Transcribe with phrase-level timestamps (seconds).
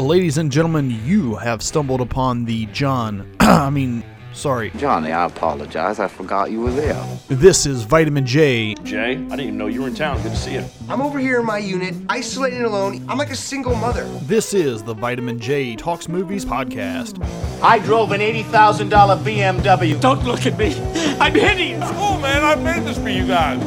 [0.00, 6.00] Ladies and gentlemen, you have stumbled upon the John, I mean, sorry, Johnny, I apologize.
[6.00, 7.04] I forgot you were there.
[7.28, 8.76] this is Vitamin J.
[8.82, 10.16] Jay, I didn't even know you were in town.
[10.22, 10.64] Good to see you.
[10.88, 13.04] I'm over here in my unit, isolated and alone.
[13.10, 14.04] I'm like a single mother.
[14.22, 17.22] This is the Vitamin J Talks Movies podcast.
[17.62, 20.00] I drove an $80,000 BMW.
[20.00, 20.74] Don't look at me.
[21.20, 21.84] I'm hideous.
[21.84, 23.62] Oh man, I made this for you guys.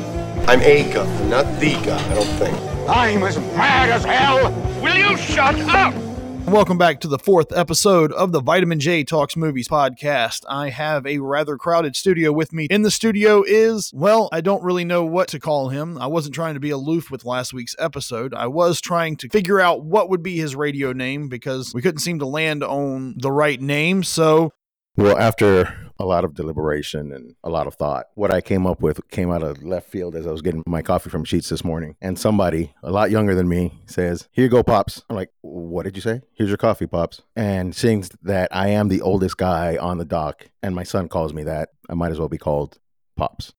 [0.49, 2.57] I'm a guy, not the guy, I don't think.
[2.89, 4.51] I'm as mad as hell.
[4.81, 6.02] Will you shut up?
[6.45, 10.43] Welcome back to the fourth episode of the Vitamin J Talks Movies podcast.
[10.47, 12.67] I have a rather crowded studio with me.
[12.69, 15.97] In the studio is, well, I don't really know what to call him.
[15.97, 18.33] I wasn't trying to be aloof with last week's episode.
[18.33, 22.01] I was trying to figure out what would be his radio name because we couldn't
[22.01, 24.03] seem to land on the right name.
[24.03, 24.51] So
[24.95, 28.81] Well, after a lot of deliberation and a lot of thought, what I came up
[28.81, 31.63] with came out of left field as I was getting my coffee from Sheetz this
[31.63, 31.95] morning.
[32.01, 35.01] And somebody a lot younger than me says, Here you go, Pops.
[35.09, 36.21] I'm like, What did you say?
[36.33, 37.21] Here's your coffee, Pops.
[37.37, 41.33] And seeing that I am the oldest guy on the dock and my son calls
[41.33, 42.79] me that, I might as well be called
[43.15, 43.53] Pops.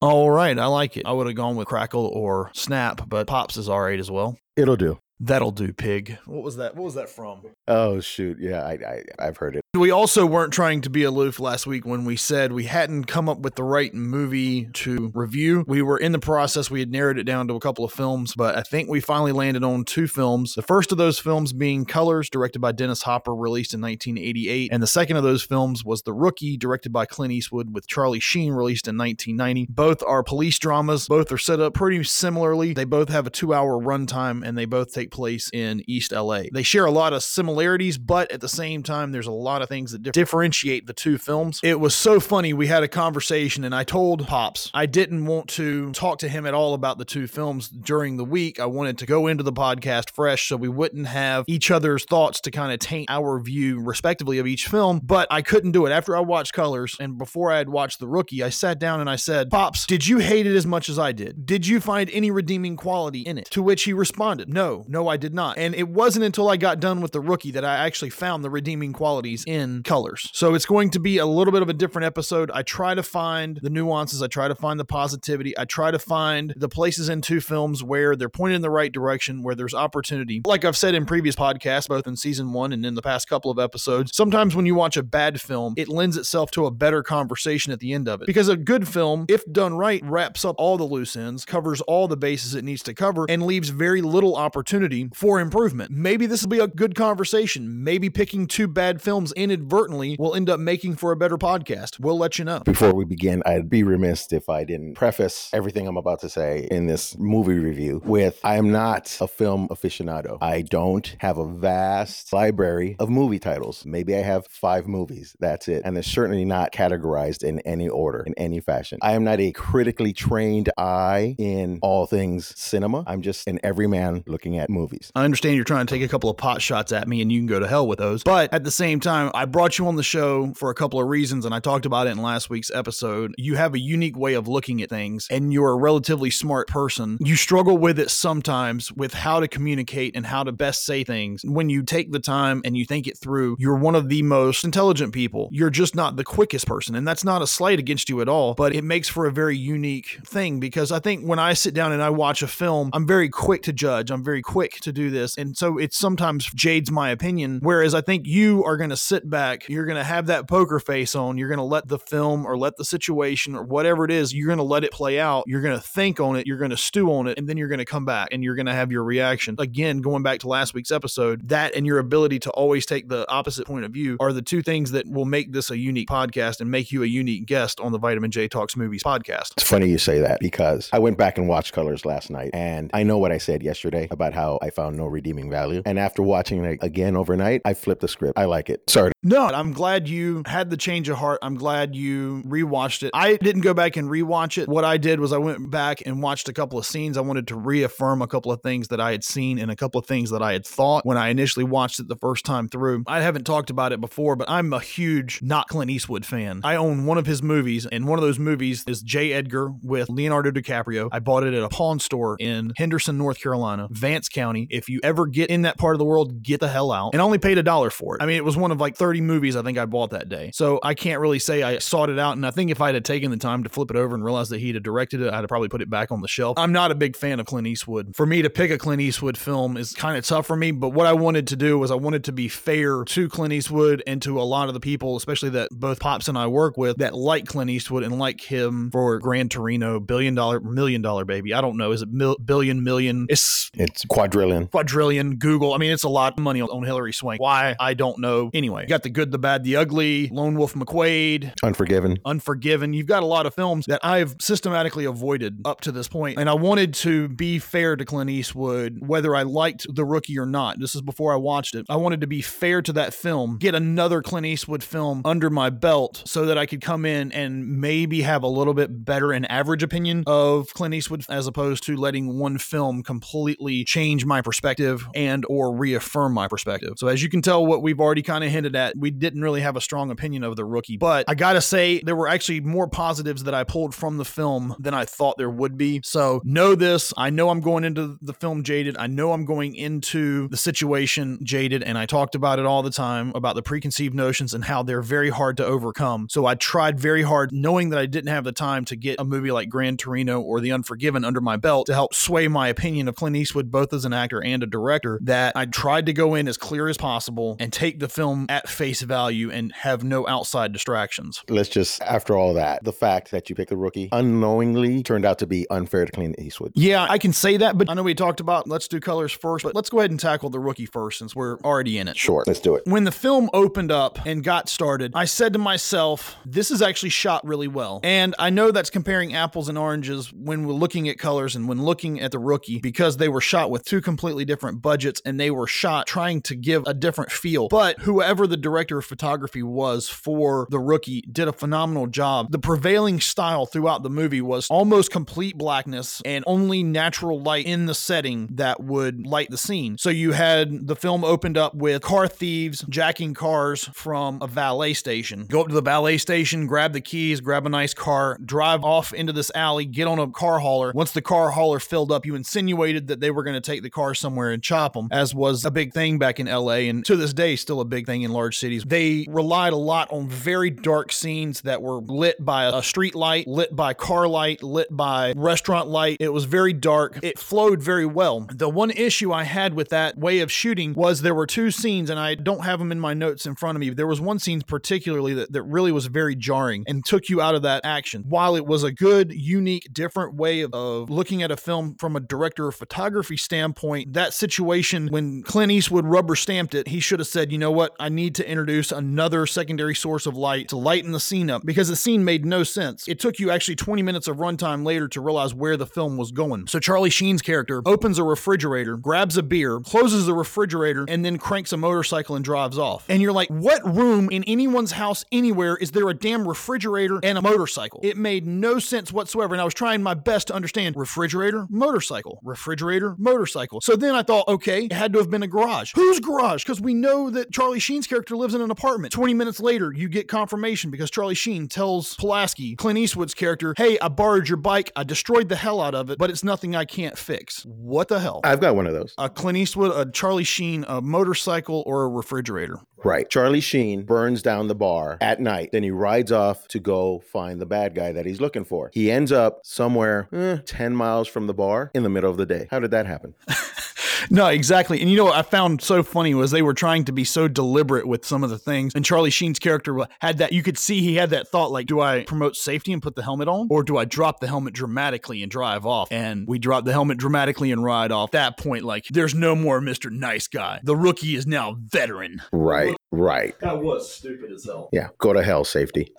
[0.00, 1.04] All right, I like it.
[1.04, 4.38] I would have gone with Crackle or Snap, but Pops is all right as well.
[4.56, 4.98] It'll do.
[5.22, 6.18] That'll do, pig.
[6.24, 6.74] What was that?
[6.74, 7.42] What was that from?
[7.68, 9.62] Oh shoot, yeah, I, I I've heard it.
[9.76, 13.28] We also weren't trying to be aloof last week when we said we hadn't come
[13.28, 15.64] up with the right movie to review.
[15.68, 18.34] We were in the process, we had narrowed it down to a couple of films,
[18.34, 20.54] but I think we finally landed on two films.
[20.54, 24.82] The first of those films being Colors, directed by Dennis Hopper, released in 1988, and
[24.82, 28.52] the second of those films was The Rookie, directed by Clint Eastwood, with Charlie Sheen,
[28.52, 29.66] released in 1990.
[29.70, 32.72] Both are police dramas, both are set up pretty similarly.
[32.72, 36.42] They both have a two hour runtime, and they both take place in East LA.
[36.52, 39.68] They share a lot of similarities, but at the same time, there's a lot of
[39.68, 41.60] things that differentiate the two films.
[41.62, 42.52] It was so funny.
[42.52, 46.46] We had a conversation, and I told Pops I didn't want to talk to him
[46.46, 48.60] at all about the two films during the week.
[48.60, 52.40] I wanted to go into the podcast fresh so we wouldn't have each other's thoughts
[52.42, 55.90] to kind of taint our view, respectively, of each film, but I couldn't do it.
[55.90, 59.10] After I watched Colors and before I had watched The Rookie, I sat down and
[59.10, 61.46] I said, Pops, did you hate it as much as I did?
[61.46, 63.50] Did you find any redeeming quality in it?
[63.50, 65.58] To which he responded, No, no, I did not.
[65.58, 68.50] And it wasn't until I got done with The Rookie that I actually found the
[68.50, 70.28] redeeming qualities in Colors.
[70.32, 72.50] So it's going to be a little bit of a different episode.
[72.52, 75.98] I try to find the nuances, I try to find the positivity, I try to
[75.98, 79.74] find the places in two films where they're pointed in the right direction, where there's
[79.74, 80.42] opportunity.
[80.44, 83.50] Like I've said in previous podcasts, both in season one and in the past couple
[83.50, 87.02] of episodes, sometimes when you watch a bad film, it lends itself to a better
[87.02, 88.26] conversation at the end of it.
[88.26, 92.08] Because a good film, if done right, wraps up all the loose ends, covers all
[92.08, 95.90] the bases it needs to cover, and leaves very little opportunity for improvement.
[95.90, 97.84] Maybe this will be a good conversation.
[97.84, 102.00] Maybe picking two bad films inadvertently will end up making for a better podcast.
[102.00, 102.60] We'll let you know.
[102.60, 106.66] Before we begin, I'd be remiss if I didn't preface everything I'm about to say
[106.70, 110.38] in this movie review with I am not a film aficionado.
[110.40, 113.84] I don't have a vast library of movie titles.
[113.86, 115.36] Maybe I have five movies.
[115.38, 115.82] That's it.
[115.84, 118.98] And they're certainly not categorized in any order, in any fashion.
[119.02, 123.04] I am not a critically trained eye in all things cinema.
[123.06, 124.79] I'm just an everyman looking at movies.
[125.14, 127.40] I understand you're trying to take a couple of pot shots at me and you
[127.40, 128.22] can go to hell with those.
[128.22, 131.08] But at the same time, I brought you on the show for a couple of
[131.08, 133.34] reasons and I talked about it in last week's episode.
[133.38, 137.18] You have a unique way of looking at things and you're a relatively smart person.
[137.20, 141.42] You struggle with it sometimes with how to communicate and how to best say things.
[141.44, 144.64] When you take the time and you think it through, you're one of the most
[144.64, 145.48] intelligent people.
[145.52, 146.94] You're just not the quickest person.
[146.94, 149.56] And that's not a slight against you at all, but it makes for a very
[149.56, 153.06] unique thing because I think when I sit down and I watch a film, I'm
[153.06, 154.10] very quick to judge.
[154.10, 155.36] I'm very quick to do this.
[155.36, 157.60] And so it sometimes jades my opinion.
[157.62, 160.80] Whereas I think you are going to sit back, you're going to have that poker
[160.80, 164.10] face on, you're going to let the film or let the situation or whatever it
[164.10, 165.44] is, you're going to let it play out.
[165.46, 167.68] You're going to think on it, you're going to stew on it, and then you're
[167.68, 169.56] going to come back and you're going to have your reaction.
[169.58, 173.28] Again, going back to last week's episode, that and your ability to always take the
[173.30, 176.60] opposite point of view are the two things that will make this a unique podcast
[176.60, 179.52] and make you a unique guest on the Vitamin J Talks Movies podcast.
[179.52, 182.90] It's funny you say that because I went back and watched Colors last night and
[182.92, 185.82] I know what I said yesterday about how I found no redeeming value.
[185.84, 188.38] And after watching it again overnight, I flipped the script.
[188.38, 188.88] I like it.
[188.88, 189.12] Sorry.
[189.22, 191.38] No, I'm glad you had the change of heart.
[191.42, 193.10] I'm glad you rewatched it.
[193.12, 194.68] I didn't go back and rewatch it.
[194.68, 197.18] What I did was I went back and watched a couple of scenes.
[197.18, 199.98] I wanted to reaffirm a couple of things that I had seen and a couple
[199.98, 203.04] of things that I had thought when I initially watched it the first time through.
[203.06, 206.60] I haven't talked about it before, but I'm a huge not Clint Eastwood fan.
[206.64, 209.32] I own one of his movies, and one of those movies is J.
[209.32, 211.08] Edgar with Leonardo DiCaprio.
[211.12, 214.66] I bought it at a pawn store in Henderson, North Carolina, Vance County.
[214.70, 217.12] If you ever get in that part of the world, get the hell out.
[217.12, 218.22] And I only paid a dollar for it.
[218.22, 220.50] I mean, it was one of like 30 movies I think I bought that day.
[220.54, 222.36] So I can't really say I sought it out.
[222.36, 224.50] And I think if I had taken the time to flip it over and realized
[224.50, 226.58] that he'd have directed it, I'd have probably put it back on the shelf.
[226.58, 228.16] I'm not a big fan of Clint Eastwood.
[228.16, 230.70] For me to pick a Clint Eastwood film is kind of tough for me.
[230.70, 234.02] But what I wanted to do was I wanted to be fair to Clint Eastwood
[234.06, 236.96] and to a lot of the people, especially that both Pops and I work with,
[236.98, 241.52] that like Clint Eastwood and like him for Gran Torino, billion dollar, million dollar baby.
[241.52, 241.92] I don't know.
[241.92, 243.26] Is it mil- billion, million?
[243.28, 244.29] It's It's quadrillion.
[244.30, 245.36] Quadrillion.
[245.36, 245.74] Google.
[245.74, 247.40] I mean, it's a lot of money on, on Hilary Swank.
[247.40, 247.74] Why?
[247.80, 248.50] I don't know.
[248.54, 252.18] Anyway, you got the good, the bad, the ugly, Lone Wolf McQuade, Unforgiven.
[252.24, 252.92] Unforgiven.
[252.92, 256.48] You've got a lot of films that I've systematically avoided up to this point, and
[256.48, 260.78] I wanted to be fair to Clint Eastwood, whether I liked The Rookie or not.
[260.78, 261.86] This is before I watched it.
[261.88, 265.70] I wanted to be fair to that film, get another Clint Eastwood film under my
[265.70, 269.50] belt, so that I could come in and maybe have a little bit better and
[269.50, 275.06] average opinion of Clint Eastwood, as opposed to letting one film completely change my perspective
[275.14, 276.94] and or reaffirm my perspective.
[276.96, 279.60] So as you can tell, what we've already kind of hinted at, we didn't really
[279.60, 280.96] have a strong opinion of the rookie.
[280.96, 284.74] But I gotta say, there were actually more positives that I pulled from the film
[284.78, 286.00] than I thought there would be.
[286.04, 287.12] So know this.
[287.16, 288.96] I know I'm going into the film jaded.
[288.98, 292.90] I know I'm going into the situation jaded, and I talked about it all the
[292.90, 296.28] time about the preconceived notions and how they're very hard to overcome.
[296.30, 299.24] So I tried very hard, knowing that I didn't have the time to get a
[299.24, 303.08] movie like Gran Torino or The Unforgiven under my belt to help sway my opinion
[303.08, 306.34] of Clint Eastwood, both as an actor and a director, that I tried to go
[306.34, 310.26] in as clear as possible and take the film at face value and have no
[310.26, 311.42] outside distractions.
[311.48, 315.38] Let's just, after all that, the fact that you picked the rookie unknowingly turned out
[315.38, 316.72] to be unfair to Clint Eastwood.
[316.74, 319.64] Yeah, I can say that, but I know we talked about let's do colors first,
[319.64, 322.16] but let's go ahead and tackle the rookie first since we're already in it.
[322.16, 322.82] Sure, let's do it.
[322.86, 327.10] When the film opened up and got started, I said to myself, this is actually
[327.10, 328.00] shot really well.
[328.02, 331.82] And I know that's comparing apples and oranges when we're looking at colors and when
[331.82, 335.50] looking at the rookie because they were shot with two completely different budgets and they
[335.50, 337.68] were shot trying to give a different feel.
[337.68, 342.50] But whoever the director of photography was for the rookie did a phenomenal job.
[342.50, 347.86] The prevailing style throughout the movie was almost complete blackness and only natural light in
[347.86, 349.98] the setting that would light the scene.
[349.98, 354.94] So you had the film opened up with car thieves jacking cars from a valet
[354.94, 355.46] station.
[355.46, 359.12] Go up to the valet station, grab the keys, grab a nice car, drive off
[359.12, 360.92] into this alley, get on a car hauler.
[360.94, 363.89] Once the car hauler filled up, you insinuated that they were going to take the
[363.90, 367.16] car somewhere and chop them, as was a big thing back in LA and to
[367.16, 368.84] this day still a big thing in large cities.
[368.84, 373.46] They relied a lot on very dark scenes that were lit by a street light,
[373.46, 376.16] lit by car light, lit by restaurant light.
[376.20, 377.18] It was very dark.
[377.22, 378.46] It flowed very well.
[378.52, 382.10] The one issue I had with that way of shooting was there were two scenes,
[382.10, 383.90] and I don't have them in my notes in front of me.
[383.90, 387.40] But There was one scene particularly that, that really was very jarring and took you
[387.40, 388.24] out of that action.
[388.28, 392.16] While it was a good, unique, different way of, of looking at a film from
[392.16, 393.69] a director of photography standpoint,
[394.12, 397.94] that situation when Clint Eastwood rubber stamped it, he should have said, you know what,
[397.98, 401.88] I need to introduce another secondary source of light to lighten the scene up because
[401.88, 403.06] the scene made no sense.
[403.08, 406.32] It took you actually 20 minutes of runtime later to realize where the film was
[406.32, 406.66] going.
[406.66, 411.38] So Charlie Sheen's character opens a refrigerator, grabs a beer, closes the refrigerator, and then
[411.38, 413.04] cranks a motorcycle and drives off.
[413.08, 417.38] And you're like, what room in anyone's house anywhere is there a damn refrigerator and
[417.38, 418.00] a motorcycle?
[418.02, 419.54] It made no sense whatsoever.
[419.54, 423.59] And I was trying my best to understand refrigerator, motorcycle, refrigerator, motorcycle.
[423.82, 425.92] So then I thought, okay, it had to have been a garage.
[425.94, 426.64] Whose garage?
[426.64, 429.12] Because we know that Charlie Sheen's character lives in an apartment.
[429.12, 433.98] 20 minutes later, you get confirmation because Charlie Sheen tells Pulaski, Clint Eastwood's character, hey,
[433.98, 434.92] I borrowed your bike.
[434.96, 437.64] I destroyed the hell out of it, but it's nothing I can't fix.
[437.64, 438.40] What the hell?
[438.44, 439.14] I've got one of those.
[439.18, 442.80] a Clint Eastwood, a Charlie Sheen, a motorcycle, or a refrigerator.
[443.04, 443.28] Right.
[443.28, 445.70] Charlie Sheen burns down the bar at night.
[445.72, 448.90] Then he rides off to go find the bad guy that he's looking for.
[448.92, 452.46] He ends up somewhere eh, 10 miles from the bar in the middle of the
[452.46, 452.68] day.
[452.70, 453.34] How did that happen?
[454.28, 455.00] No, exactly.
[455.00, 457.48] And you know what I found so funny was they were trying to be so
[457.48, 458.94] deliberate with some of the things.
[458.94, 462.00] And Charlie Sheen's character had that, you could see he had that thought like, do
[462.00, 463.68] I promote safety and put the helmet on?
[463.70, 466.10] Or do I drop the helmet dramatically and drive off?
[466.10, 468.32] And we drop the helmet dramatically and ride off.
[468.32, 470.10] That point, like, there's no more Mr.
[470.10, 470.80] Nice Guy.
[470.82, 472.42] The rookie is now veteran.
[472.52, 472.96] Right.
[473.12, 473.54] Right.
[473.60, 474.88] That was stupid as hell.
[474.92, 475.08] Yeah.
[475.18, 476.12] Go to hell, safety.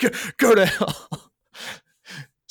[0.00, 1.25] Go, go to hell.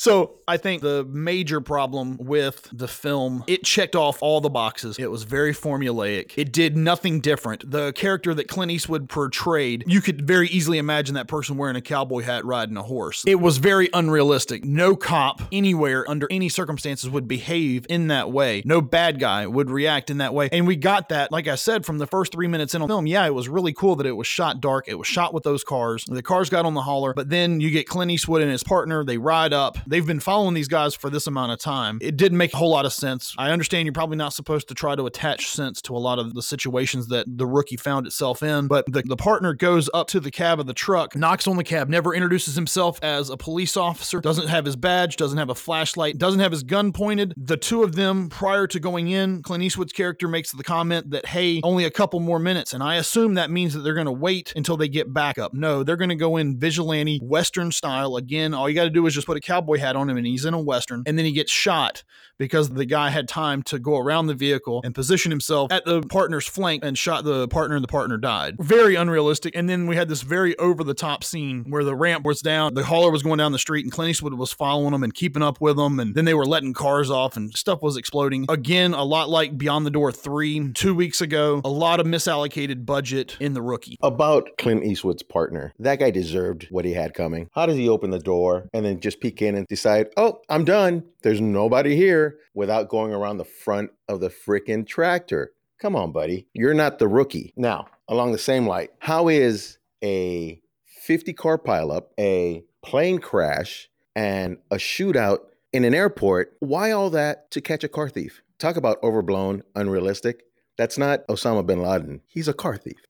[0.05, 4.99] So I think the major problem with the film, it checked off all the boxes.
[4.99, 6.33] It was very formulaic.
[6.37, 7.71] It did nothing different.
[7.71, 11.81] The character that Clint Eastwood portrayed, you could very easily imagine that person wearing a
[11.81, 13.23] cowboy hat riding a horse.
[13.25, 14.63] It was very unrealistic.
[14.63, 18.61] No cop anywhere under any circumstances would behave in that way.
[18.63, 20.49] No bad guy would react in that way.
[20.51, 23.07] And we got that, like I said, from the first three minutes in a film.
[23.07, 24.87] Yeah, it was really cool that it was shot dark.
[24.87, 26.05] It was shot with those cars.
[26.05, 29.03] The cars got on the hauler, but then you get Clint Eastwood and his partner.
[29.03, 29.79] They ride up.
[29.95, 31.97] They've been following these guys for this amount of time.
[32.01, 33.33] It didn't make a whole lot of sense.
[33.37, 36.33] I understand you're probably not supposed to try to attach sense to a lot of
[36.33, 40.19] the situations that the rookie found itself in, but the, the partner goes up to
[40.19, 43.77] the cab of the truck, knocks on the cab, never introduces himself as a police
[43.77, 47.33] officer, doesn't have his badge, doesn't have a flashlight, doesn't have his gun pointed.
[47.37, 51.27] The two of them, prior to going in, Clint Eastwood's character makes the comment that,
[51.27, 52.73] hey, only a couple more minutes.
[52.73, 55.53] And I assume that means that they're going to wait until they get back up.
[55.53, 58.17] No, they're going to go in vigilante, Western style.
[58.17, 60.25] Again, all you got to do is just put a cowboy hat on him and
[60.25, 61.03] he's in a Western.
[61.05, 62.03] And then he gets shot
[62.37, 66.01] because the guy had time to go around the vehicle and position himself at the
[66.01, 68.55] partner's flank and shot the partner and the partner died.
[68.59, 69.55] Very unrealistic.
[69.55, 72.73] And then we had this very over the top scene where the ramp was down,
[72.73, 75.43] the hauler was going down the street and Clint Eastwood was following them and keeping
[75.43, 75.99] up with them.
[75.99, 78.45] And then they were letting cars off and stuff was exploding.
[78.49, 82.85] Again, a lot like Beyond the Door 3 two weeks ago, a lot of misallocated
[82.85, 83.97] budget in the rookie.
[84.01, 87.49] About Clint Eastwood's partner, that guy deserved what he had coming.
[87.53, 90.65] How does he open the door and then just peek in and decide, oh, I'm
[90.65, 91.03] done?
[91.23, 95.51] There's nobody here without going around the front of the freaking tractor.
[95.79, 96.47] Come on, buddy.
[96.53, 97.53] You're not the rookie.
[97.55, 104.57] Now, along the same light, how is a 50 car pileup, a plane crash, and
[104.71, 105.39] a shootout
[105.73, 106.55] in an airport?
[106.59, 108.41] Why all that to catch a car thief?
[108.57, 110.43] Talk about overblown, unrealistic.
[110.77, 112.21] That's not Osama bin Laden.
[112.27, 113.05] He's a car thief.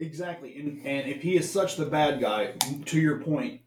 [0.00, 0.58] Exactly.
[0.58, 2.54] And, and if he is such the bad guy,
[2.86, 3.60] to your point,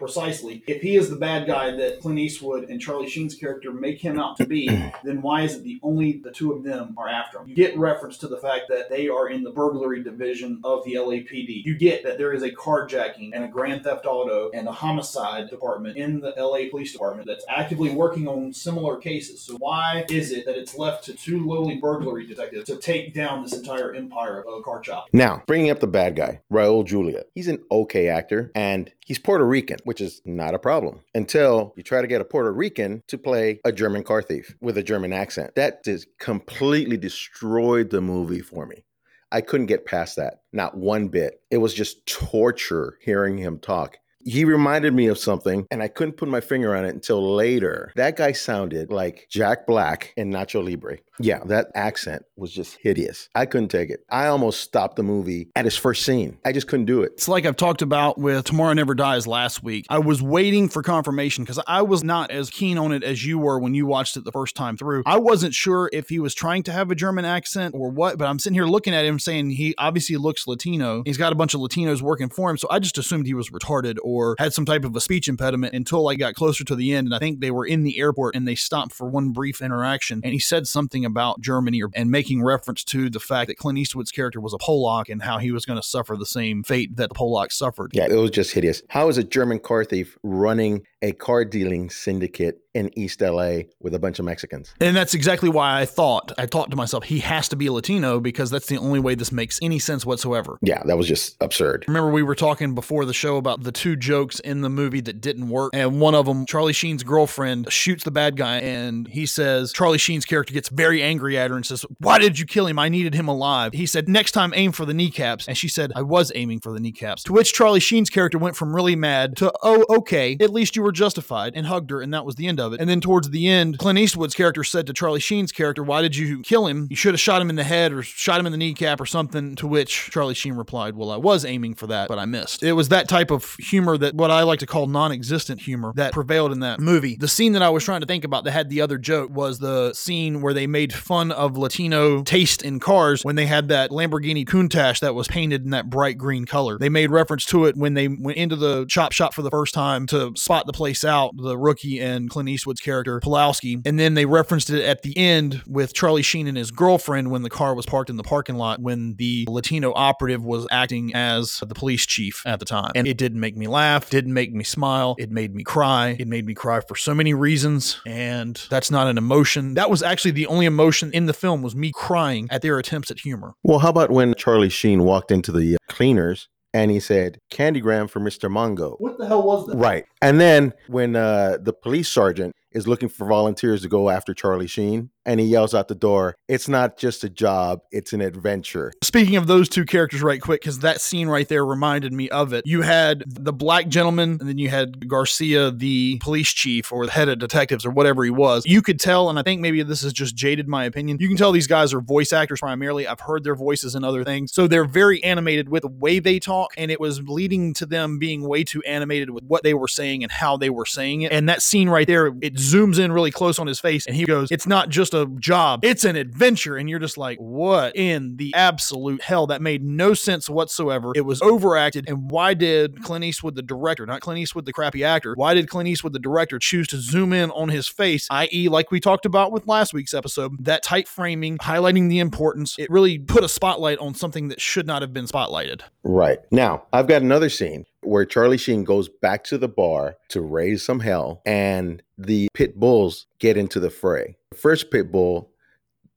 [0.00, 4.00] precisely, if he is the bad guy that Clint Eastwood and Charlie Sheen's character make
[4.00, 4.66] him out to be,
[5.04, 7.48] then why is it the only the two of them are after him?
[7.48, 10.94] You get reference to the fact that they are in the burglary division of the
[10.94, 11.64] LAPD.
[11.64, 15.50] You get that there is a carjacking and a grand theft auto and a homicide
[15.50, 19.42] department in the LA Police Department that's actively working on similar cases.
[19.42, 23.42] So why is it that it's left to two lowly burglary detectives to take down
[23.42, 25.10] this entire empire of car chopping?
[25.12, 27.24] Now, bringing up the bad guy, Raul Julia.
[27.34, 31.82] He's an okay actor and he's Puerto Rican, which is not a problem until you
[31.82, 35.12] try to get a Puerto Rican to play a German car thief with a German
[35.12, 35.56] accent.
[35.56, 38.84] That just completely destroyed the movie for me.
[39.32, 41.40] I couldn't get past that, not one bit.
[41.50, 43.98] It was just torture hearing him talk.
[44.24, 47.92] He reminded me of something, and I couldn't put my finger on it until later.
[47.96, 50.98] That guy sounded like Jack Black in Nacho Libre.
[51.18, 53.28] Yeah, that accent was just hideous.
[53.34, 54.04] I couldn't take it.
[54.10, 56.38] I almost stopped the movie at his first scene.
[56.44, 57.12] I just couldn't do it.
[57.12, 59.84] It's like I've talked about with Tomorrow Never Dies last week.
[59.90, 63.38] I was waiting for confirmation because I was not as keen on it as you
[63.38, 65.02] were when you watched it the first time through.
[65.04, 68.26] I wasn't sure if he was trying to have a German accent or what, but
[68.26, 71.02] I'm sitting here looking at him saying he obviously looks Latino.
[71.04, 73.50] He's got a bunch of Latinos working for him, so I just assumed he was
[73.50, 76.92] retarded or had some type of a speech impediment until I got closer to the
[76.92, 77.06] end.
[77.06, 80.20] And I think they were in the airport and they stopped for one brief interaction.
[80.24, 83.78] And he said something about Germany or, and making reference to the fact that Clint
[83.78, 86.96] Eastwood's character was a Polak and how he was going to suffer the same fate
[86.96, 87.92] that the Polacks suffered.
[87.94, 88.82] Yeah, it was just hideous.
[88.88, 93.94] How is a German car thief running a car dealing syndicate in East LA with
[93.94, 94.74] a bunch of Mexicans.
[94.80, 97.72] And that's exactly why I thought, I thought to myself, he has to be a
[97.72, 100.58] Latino because that's the only way this makes any sense whatsoever.
[100.62, 101.84] Yeah, that was just absurd.
[101.88, 105.20] Remember, we were talking before the show about the two jokes in the movie that
[105.20, 105.70] didn't work.
[105.74, 109.98] And one of them, Charlie Sheen's girlfriend shoots the bad guy, and he says, Charlie
[109.98, 112.78] Sheen's character gets very angry at her and says, Why did you kill him?
[112.78, 113.72] I needed him alive.
[113.72, 115.46] He said, Next time, aim for the kneecaps.
[115.46, 117.22] And she said, I was aiming for the kneecaps.
[117.24, 120.82] To which Charlie Sheen's character went from really mad to, Oh, okay, at least you
[120.82, 122.80] were justified, and hugged her, and that was the end of it.
[122.80, 126.16] And then towards the end, Clint Eastwood's character said to Charlie Sheen's character, Why did
[126.16, 126.86] you kill him?
[126.90, 129.06] You should have shot him in the head or shot him in the kneecap or
[129.06, 129.54] something.
[129.56, 132.62] To which Charlie Sheen replied, Well, I was aiming for that, but I missed.
[132.62, 135.92] It was that type of humor that what I like to call non existent humor
[135.96, 137.16] that prevailed in that movie.
[137.18, 139.58] The scene that I was trying to think about that had the other joke was
[139.58, 143.90] the scene where they made fun of Latino taste in cars when they had that
[143.90, 146.78] Lamborghini Countach that was painted in that bright green color.
[146.78, 149.74] They made reference to it when they went into the chop shop for the first
[149.74, 153.82] time to spot the place out, the rookie and Clint Eastwood's character, Pulovski.
[153.84, 157.42] And then they referenced it at the end with Charlie Sheen and his girlfriend when
[157.42, 161.60] the car was parked in the parking lot when the Latino operative was acting as
[161.66, 162.92] the police chief at the time.
[162.94, 163.79] And it didn't make me laugh,
[164.10, 166.16] didn't make me smile, it made me cry.
[166.18, 168.00] It made me cry for so many reasons.
[168.06, 169.74] And that's not an emotion.
[169.74, 173.10] That was actually the only emotion in the film was me crying at their attempts
[173.10, 173.54] at humor.
[173.62, 178.08] Well, how about when Charlie Sheen walked into the uh, cleaners and he said, Candygram
[178.08, 178.50] for Mr.
[178.50, 178.96] Mongo?
[178.98, 179.76] What the hell was that?
[179.76, 180.04] Right.
[180.22, 184.66] And then when uh, the police sergeant is looking for volunteers to go after Charlie
[184.66, 185.10] Sheen.
[185.26, 188.92] And he yells out the door, It's not just a job, it's an adventure.
[189.04, 192.52] Speaking of those two characters, right quick, because that scene right there reminded me of
[192.52, 192.66] it.
[192.66, 197.12] You had the black gentleman, and then you had Garcia, the police chief or the
[197.12, 198.64] head of detectives or whatever he was.
[198.66, 201.18] You could tell, and I think maybe this is just jaded my opinion.
[201.20, 203.06] You can tell these guys are voice actors primarily.
[203.06, 204.52] I've heard their voices in other things.
[204.54, 208.18] So they're very animated with the way they talk, and it was leading to them
[208.18, 211.32] being way too animated with what they were saying and how they were saying it.
[211.32, 214.24] And that scene right there, it zooms in really close on his face, and he
[214.24, 216.76] goes, It's not just a job, it's an adventure.
[216.76, 219.46] And you're just like, What in the absolute hell?
[219.46, 221.12] That made no sense whatsoever.
[221.14, 222.08] It was overacted.
[222.08, 225.68] And why did Clint Eastwood, the director, not Clint Eastwood, the crappy actor, why did
[225.68, 229.26] Clint Eastwood, the director, choose to zoom in on his face, i.e., like we talked
[229.26, 232.76] about with last week's episode, that tight framing, highlighting the importance?
[232.78, 235.82] It really put a spotlight on something that should not have been spotlighted.
[236.02, 236.38] Right.
[236.50, 240.82] Now, I've got another scene where Charlie Sheen goes back to the bar to raise
[240.82, 244.36] some hell, and the pit bulls get into the fray.
[244.50, 245.50] The first pit bull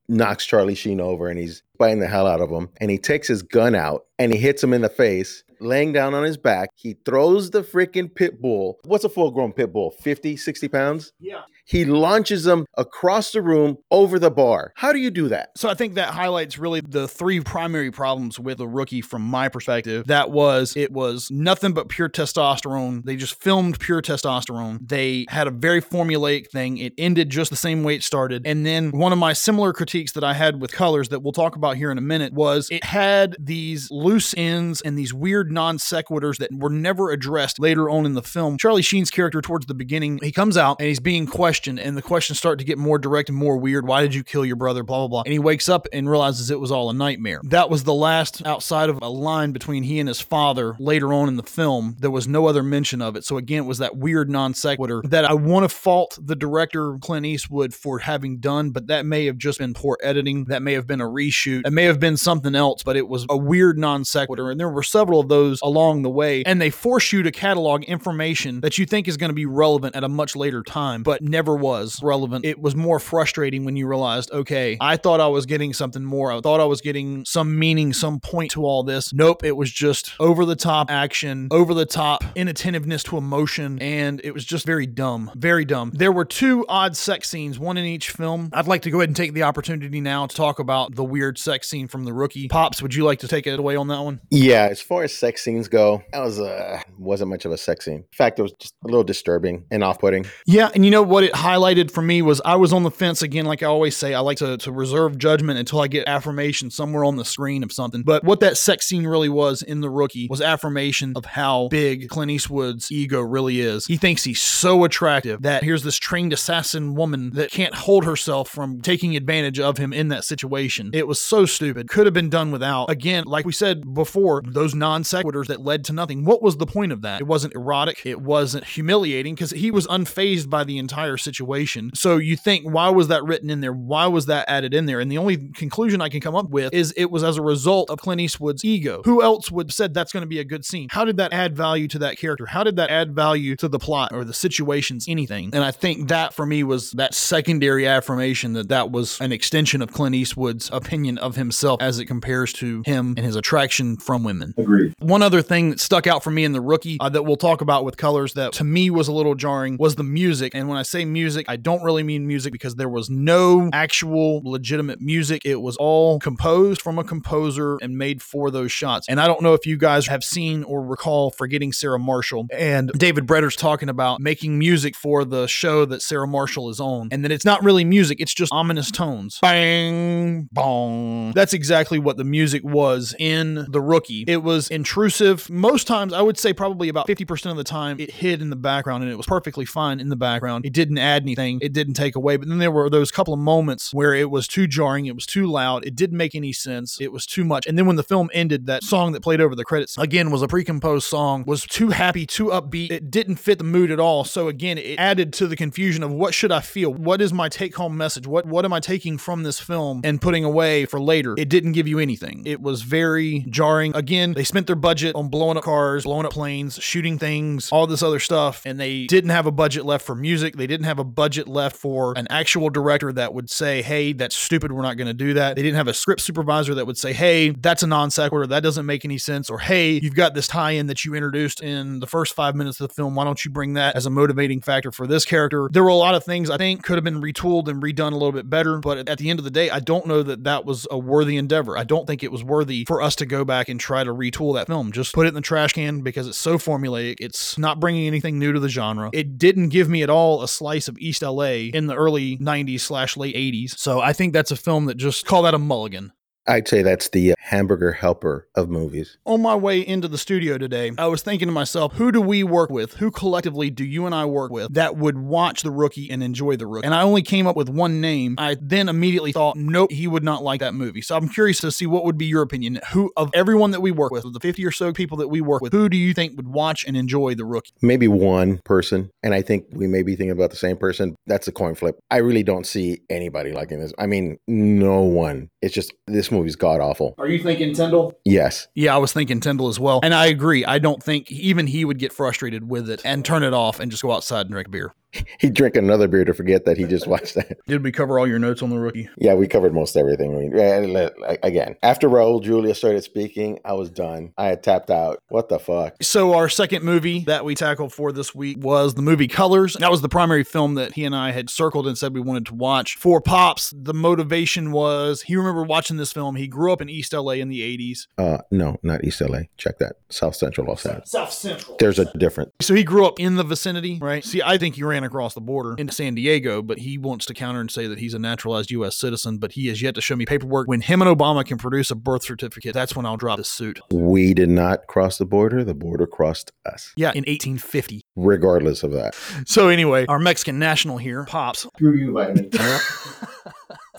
[0.08, 2.68] knocks Charlie Sheen over and he's biting the hell out of him.
[2.80, 6.14] And he takes his gun out and he hits him in the face, laying down
[6.14, 6.70] on his back.
[6.74, 8.78] He throws the freaking pit bull.
[8.84, 9.90] What's a full grown pit bull?
[9.90, 11.12] 50, 60 pounds?
[11.18, 11.42] Yeah.
[11.66, 14.72] He launches him across the room over the bar.
[14.76, 15.50] How do you do that?
[15.56, 19.48] So I think that highlights really the three primary problems with the rookie from my
[19.48, 20.06] perspective.
[20.06, 23.04] That was it was nothing but pure testosterone.
[23.04, 24.86] They just filmed pure testosterone.
[24.86, 26.78] They had a very formulaic thing.
[26.78, 28.46] It ended just the same way it started.
[28.46, 31.56] And then one of my similar critiques that I had with colors that we'll talk
[31.56, 35.78] about here in a minute was it had these loose ends and these weird non
[35.78, 38.58] sequiturs that were never addressed later on in the film.
[38.58, 42.02] Charlie Sheen's character towards the beginning, he comes out and he's being questioned and the
[42.02, 43.86] questions start to get more direct and more weird.
[43.86, 44.82] Why did you kill your brother?
[44.82, 45.22] Blah, blah, blah.
[45.22, 47.40] And he wakes up and realizes it was all a nightmare.
[47.44, 51.28] That was the last outside of a line between he and his father later on
[51.28, 51.96] in the film.
[51.98, 53.24] There was no other mention of it.
[53.24, 56.98] So again, it was that weird non sequitur that I want to fault the director
[56.98, 60.44] Clint Eastwood for having done, but that may have just been poor editing.
[60.46, 61.66] That may have been a reshoot.
[61.66, 64.50] It may have been something else, but it was a weird non sequitur.
[64.50, 66.42] And there were several of those along the way.
[66.44, 69.94] And they force you to catalog information that you think is going to be relevant
[69.96, 72.44] at a much later time, but never was relevant.
[72.44, 76.30] It was more frustrating when you realized, okay, I thought I was getting something more.
[76.30, 79.12] I thought I was getting some meaning, some point to all this.
[79.12, 84.20] Nope, it was just over the top action, over the top inattentiveness to emotion, and
[84.22, 85.32] it was just very dumb.
[85.34, 85.90] Very dumb.
[85.92, 88.50] There were two odd sex scenes, one in each film.
[88.52, 91.38] I'd like to go ahead and take the opportunity now to talk about the weird
[91.38, 92.46] sex scene from the rookie.
[92.48, 94.20] Pops, would you like to take it away on that one?
[94.30, 97.84] Yeah, as far as sex scenes go, that was uh wasn't much of a sex
[97.86, 97.94] scene.
[97.94, 100.26] In fact, it was just a little disturbing and off-putting.
[100.46, 103.22] Yeah, and you know what it highlighted for me was I was on the fence
[103.22, 106.70] again, like I always say, I like to, to reserve judgment until I get affirmation
[106.70, 108.02] somewhere on the screen of something.
[108.02, 112.08] But what that sex scene really was in The Rookie was affirmation of how big
[112.08, 113.86] Clint Eastwood's ego really is.
[113.86, 118.48] He thinks he's so attractive that here's this trained assassin woman that can't hold herself
[118.48, 120.90] from taking advantage of him in that situation.
[120.92, 121.88] It was so stupid.
[121.88, 122.90] Could have been done without.
[122.90, 126.24] Again, like we said before, those non sequiturs that led to nothing.
[126.24, 127.20] What was the point of that?
[127.20, 128.04] It wasn't erotic.
[128.04, 131.90] It wasn't humiliating because he was unfazed by the entire situation.
[131.94, 133.72] So you think, why was that written in there?
[133.72, 135.00] Why was that added in there?
[135.00, 137.90] And the only conclusion I can come up with is it was as a result
[137.90, 139.02] of Clint Eastwood's ego.
[139.04, 140.88] Who else would have said that's going to be a good scene?
[140.90, 142.46] How did that add value to that character?
[142.46, 145.50] How did that add value to the plot or the situations, anything?
[145.52, 149.82] And I think that for me was that secondary affirmation that that was an extension
[149.82, 154.24] of Clint Eastwood's opinion of himself as it compares to him and his attraction from
[154.24, 154.54] women.
[154.58, 154.94] Agreed.
[154.98, 157.60] One other thing that stuck out for me in the rookie uh, that we'll talk
[157.60, 160.54] about with colors that to me was a little jarring was the music.
[160.54, 164.42] And when I say music, I don't really mean music because there was no actual
[164.44, 165.42] legitimate music.
[165.46, 169.08] It was all composed from a composer and made for those shots.
[169.08, 172.92] And I don't know if you guys have seen or recall Forgetting Sarah Marshall and
[172.98, 177.08] David Bretter's talking about making music for the show that Sarah Marshall is on.
[177.10, 179.38] And then it's not really music, it's just ominous tones.
[179.40, 181.32] Bang, bong.
[181.32, 184.24] That's exactly what the music was in The Rookie.
[184.26, 185.48] It was intrusive.
[185.48, 188.56] Most times, I would say probably about 50% of the time, it hid in the
[188.56, 190.66] background and it was perfectly fine in the background.
[190.66, 192.36] It didn't add anything, it didn't take away.
[192.36, 195.26] But then there were those couple of moments where it was too jarring, it was
[195.26, 197.66] too loud, it didn't make any sense, it was too much.
[197.66, 200.42] And then when the film ended, that song that played over the credits again was
[200.42, 202.90] a pre-composed song, was too happy, too upbeat.
[202.90, 204.24] It didn't fit the mood at all.
[204.24, 206.92] So again, it added to the confusion of what should I feel?
[206.92, 208.26] What is my take-home message?
[208.26, 211.34] What what am I taking from this film and putting away for later?
[211.36, 212.42] It didn't give you anything.
[212.46, 213.94] It was very jarring.
[213.94, 217.86] Again, they spent their budget on blowing up cars, blowing up planes, shooting things, all
[217.86, 220.56] this other stuff, and they didn't have a budget left for music.
[220.56, 224.12] They didn't have have a budget left for an actual director that would say, hey,
[224.12, 224.72] that's stupid.
[224.72, 225.56] We're not going to do that.
[225.56, 228.46] They didn't have a script supervisor that would say, hey, that's a non sequitur.
[228.46, 229.50] That doesn't make any sense.
[229.50, 232.80] Or, hey, you've got this tie in that you introduced in the first five minutes
[232.80, 233.14] of the film.
[233.14, 235.68] Why don't you bring that as a motivating factor for this character?
[235.72, 238.16] There were a lot of things I think could have been retooled and redone a
[238.16, 238.78] little bit better.
[238.78, 241.36] But at the end of the day, I don't know that that was a worthy
[241.36, 241.76] endeavor.
[241.76, 244.54] I don't think it was worthy for us to go back and try to retool
[244.54, 244.92] that film.
[244.92, 247.16] Just put it in the trash can because it's so formulaic.
[247.18, 249.10] It's not bringing anything new to the genre.
[249.12, 252.80] It didn't give me at all a slice of East LA in the early 90s
[252.80, 253.78] slash late 80s.
[253.78, 256.12] So I think that's a film that just call that a mulligan.
[256.46, 259.16] I'd say that's the uh, hamburger helper of movies.
[259.24, 262.42] On my way into the studio today, I was thinking to myself, who do we
[262.42, 262.94] work with?
[262.94, 266.56] Who collectively do you and I work with that would watch The Rookie and enjoy
[266.56, 266.84] The Rookie?
[266.84, 268.34] And I only came up with one name.
[268.38, 271.00] I then immediately thought, nope, he would not like that movie.
[271.00, 272.80] So I'm curious to see what would be your opinion.
[272.92, 275.40] Who, of everyone that we work with, of the 50 or so people that we
[275.40, 277.72] work with, who do you think would watch and enjoy The Rookie?
[277.80, 281.16] Maybe one person, and I think we may be thinking about the same person.
[281.26, 281.98] That's a coin flip.
[282.10, 283.94] I really don't see anybody liking this.
[283.98, 285.48] I mean, no one.
[285.62, 287.14] It's just this movie's god awful.
[287.18, 288.18] Are you thinking Tyndall?
[288.24, 288.68] Yes.
[288.74, 290.00] Yeah, I was thinking Tyndall as well.
[290.02, 290.64] And I agree.
[290.64, 293.90] I don't think even he would get frustrated with it and turn it off and
[293.90, 294.92] just go outside and drink beer.
[295.40, 297.58] He'd drink another beer to forget that he just watched that.
[297.66, 299.08] Did we cover all your notes on the rookie?
[299.18, 300.34] Yeah, we covered most everything.
[300.34, 304.32] I mean, yeah, let- like, again, after Raul Julia started speaking, I was done.
[304.36, 305.22] I had tapped out.
[305.28, 305.94] What the fuck?
[306.02, 309.74] So our second movie that we tackled for this week was the movie Colors.
[309.80, 312.46] That was the primary film that he and I had circled and said we wanted
[312.46, 312.96] to watch.
[312.96, 316.36] For Pops, the motivation was he remembered watching this film.
[316.36, 318.06] He grew up in East LA in the 80s.
[318.18, 319.40] Uh, no, not East LA.
[319.56, 319.96] Check that.
[320.08, 321.10] South Central Los Angeles.
[321.10, 321.76] South Central.
[321.78, 322.52] There's a difference.
[322.60, 324.24] So he grew up in the vicinity, right?
[324.24, 327.34] See, I think he ran across the border into San Diego, but he wants to
[327.34, 328.96] counter and say that he's a naturalized U.S.
[328.96, 330.66] citizen, but he has yet to show me paperwork.
[330.68, 333.80] When him and Obama can produce a birth certificate, that's when I'll drop this suit.
[333.90, 335.64] We did not cross the border.
[335.64, 338.02] The border crossed us, Yeah, in 1850.
[338.16, 339.14] regardless of that.
[339.46, 342.50] So anyway, our Mexican national here, Pops, Screw you, Vitamin.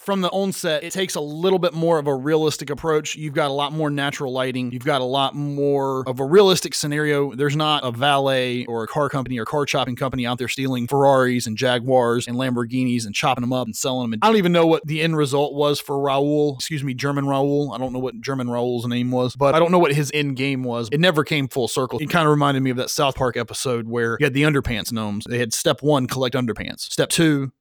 [0.05, 3.15] from the onset, it takes a little bit more of a realistic approach.
[3.15, 4.71] You've got a lot more natural lighting.
[4.71, 7.33] You've got a lot more of a realistic scenario.
[7.33, 10.87] There's not a valet or a car company or car chopping company out there stealing
[10.87, 14.19] Ferraris and Jaguars and Lamborghinis and chopping them up and selling them.
[14.21, 16.55] I don't even know what the end result was for Raul.
[16.55, 17.73] Excuse me, German Raul.
[17.73, 20.35] I don't know what German Raul's name was, but I don't know what his end
[20.35, 20.89] game was.
[20.91, 21.99] It never came full circle.
[21.99, 24.91] It kind of reminded me of that South Park episode where you had the underpants
[24.91, 25.25] gnomes.
[25.27, 26.81] They had step one, collect underpants.
[26.81, 27.51] Step two,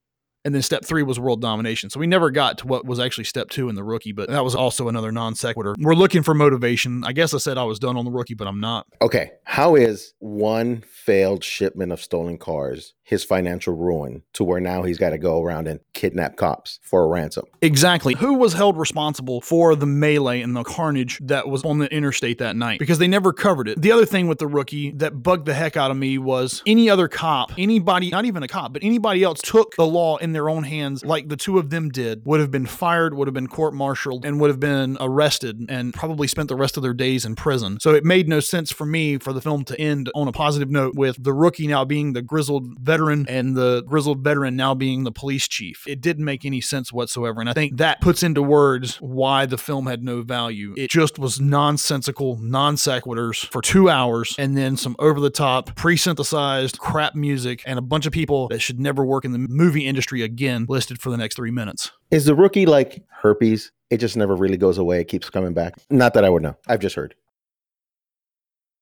[0.44, 1.90] and then step three was world domination.
[1.90, 4.44] So we never got to what was actually step two in the rookie, but that
[4.44, 5.74] was also another non sequitur.
[5.78, 7.04] We're looking for motivation.
[7.04, 8.86] I guess I said I was done on the rookie, but I'm not.
[9.00, 14.82] Okay, how is one failed shipment of stolen cars his financial ruin to where now
[14.82, 17.44] he's got to go around and kidnap cops for a ransom?
[17.60, 18.14] Exactly.
[18.14, 22.38] Who was held responsible for the melee and the carnage that was on the interstate
[22.38, 22.78] that night?
[22.78, 23.80] Because they never covered it.
[23.80, 26.88] The other thing with the rookie that bugged the heck out of me was any
[26.88, 30.48] other cop, anybody, not even a cop, but anybody else took the law in their
[30.48, 33.48] own hands like the two of them did, would have been fired, would have been
[33.48, 37.26] court martialed, and would have been arrested and probably spent the rest of their days
[37.26, 37.78] in prison.
[37.80, 40.70] So it made no sense for me for the film to end on a positive
[40.70, 45.04] note with the rookie now being the grizzled veteran and the grizzled veteran now being
[45.04, 45.84] the police chief.
[45.86, 47.40] It didn't make any sense whatsoever.
[47.40, 50.74] And I think that puts into words why the film had no value.
[50.76, 55.74] It just was nonsensical, non sequiturs for two hours and then some over the top,
[55.76, 59.38] pre synthesized crap music and a bunch of people that should never work in the
[59.38, 61.92] movie industry again listed for the next three minutes.
[62.10, 63.72] Is the rookie like herpes?
[63.90, 65.00] It just never really goes away.
[65.00, 65.74] It keeps coming back.
[65.90, 66.56] Not that I would know.
[66.66, 67.14] I've just heard.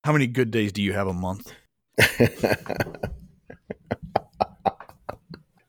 [0.04, 1.52] How many good days do you have a month?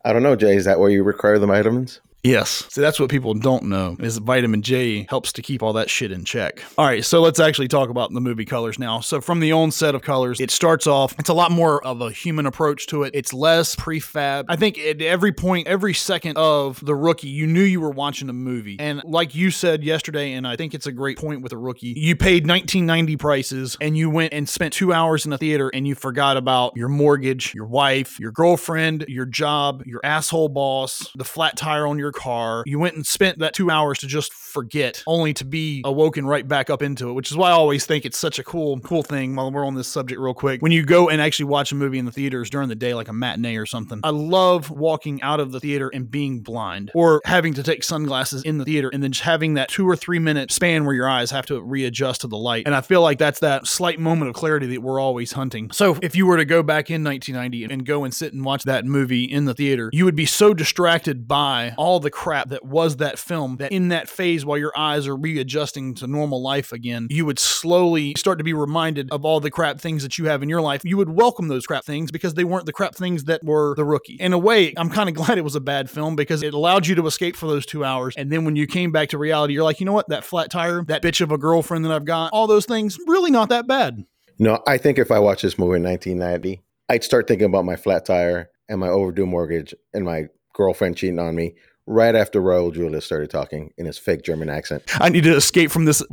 [0.03, 0.55] I don't know, Jay.
[0.55, 2.01] Is that where you require the vitamins?
[2.23, 2.65] Yes.
[2.69, 6.09] So that's what people don't know is vitamin J helps to keep all that shit
[6.09, 6.63] in check.
[6.77, 9.01] All right, so let's actually talk about the movie Colors now.
[9.01, 12.11] So from the onset of Colors, it starts off it's a lot more of a
[12.11, 13.11] human approach to it.
[13.13, 14.45] It's less prefab.
[14.47, 18.29] I think at every point, every second of the rookie, you knew you were watching
[18.29, 18.77] a movie.
[18.79, 21.93] And like you said yesterday and I think it's a great point with a rookie,
[21.97, 25.85] you paid 1990 prices and you went and spent 2 hours in a theater and
[25.85, 31.25] you forgot about your mortgage, your wife, your girlfriend, your job, your asshole boss, the
[31.25, 32.63] flat tire on your car.
[32.65, 36.47] You went and spent that two hours to just forget, only to be awoken right
[36.47, 39.03] back up into it, which is why I always think it's such a cool, cool
[39.03, 40.61] thing while we're on this subject real quick.
[40.61, 43.07] When you go and actually watch a movie in the theaters during the day, like
[43.07, 47.21] a matinee or something, I love walking out of the theater and being blind or
[47.25, 50.19] having to take sunglasses in the theater and then just having that two or three
[50.19, 52.65] minute span where your eyes have to readjust to the light.
[52.65, 55.71] And I feel like that's that slight moment of clarity that we're always hunting.
[55.71, 58.63] So if you were to go back in 1990 and go and sit and watch
[58.63, 62.63] that movie in the theater, you would be so distracted by all the crap that
[62.63, 66.71] was that film, that in that phase while your eyes are readjusting to normal life
[66.71, 70.25] again, you would slowly start to be reminded of all the crap things that you
[70.25, 70.81] have in your life.
[70.83, 73.85] You would welcome those crap things because they weren't the crap things that were the
[73.85, 74.17] rookie.
[74.19, 76.85] In a way, I'm kind of glad it was a bad film because it allowed
[76.85, 78.13] you to escape for those two hours.
[78.15, 80.09] And then when you came back to reality, you're like, you know what?
[80.09, 83.31] That flat tire, that bitch of a girlfriend that I've got, all those things, really
[83.31, 84.05] not that bad.
[84.39, 87.75] No, I think if I watched this movie in 1990, I'd start thinking about my
[87.75, 92.73] flat tire and my overdue mortgage and my girlfriend cheating on me right after Raul
[92.73, 94.83] Julia started talking in his fake German accent.
[94.99, 96.03] I need to escape from this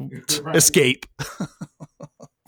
[0.55, 1.07] escape.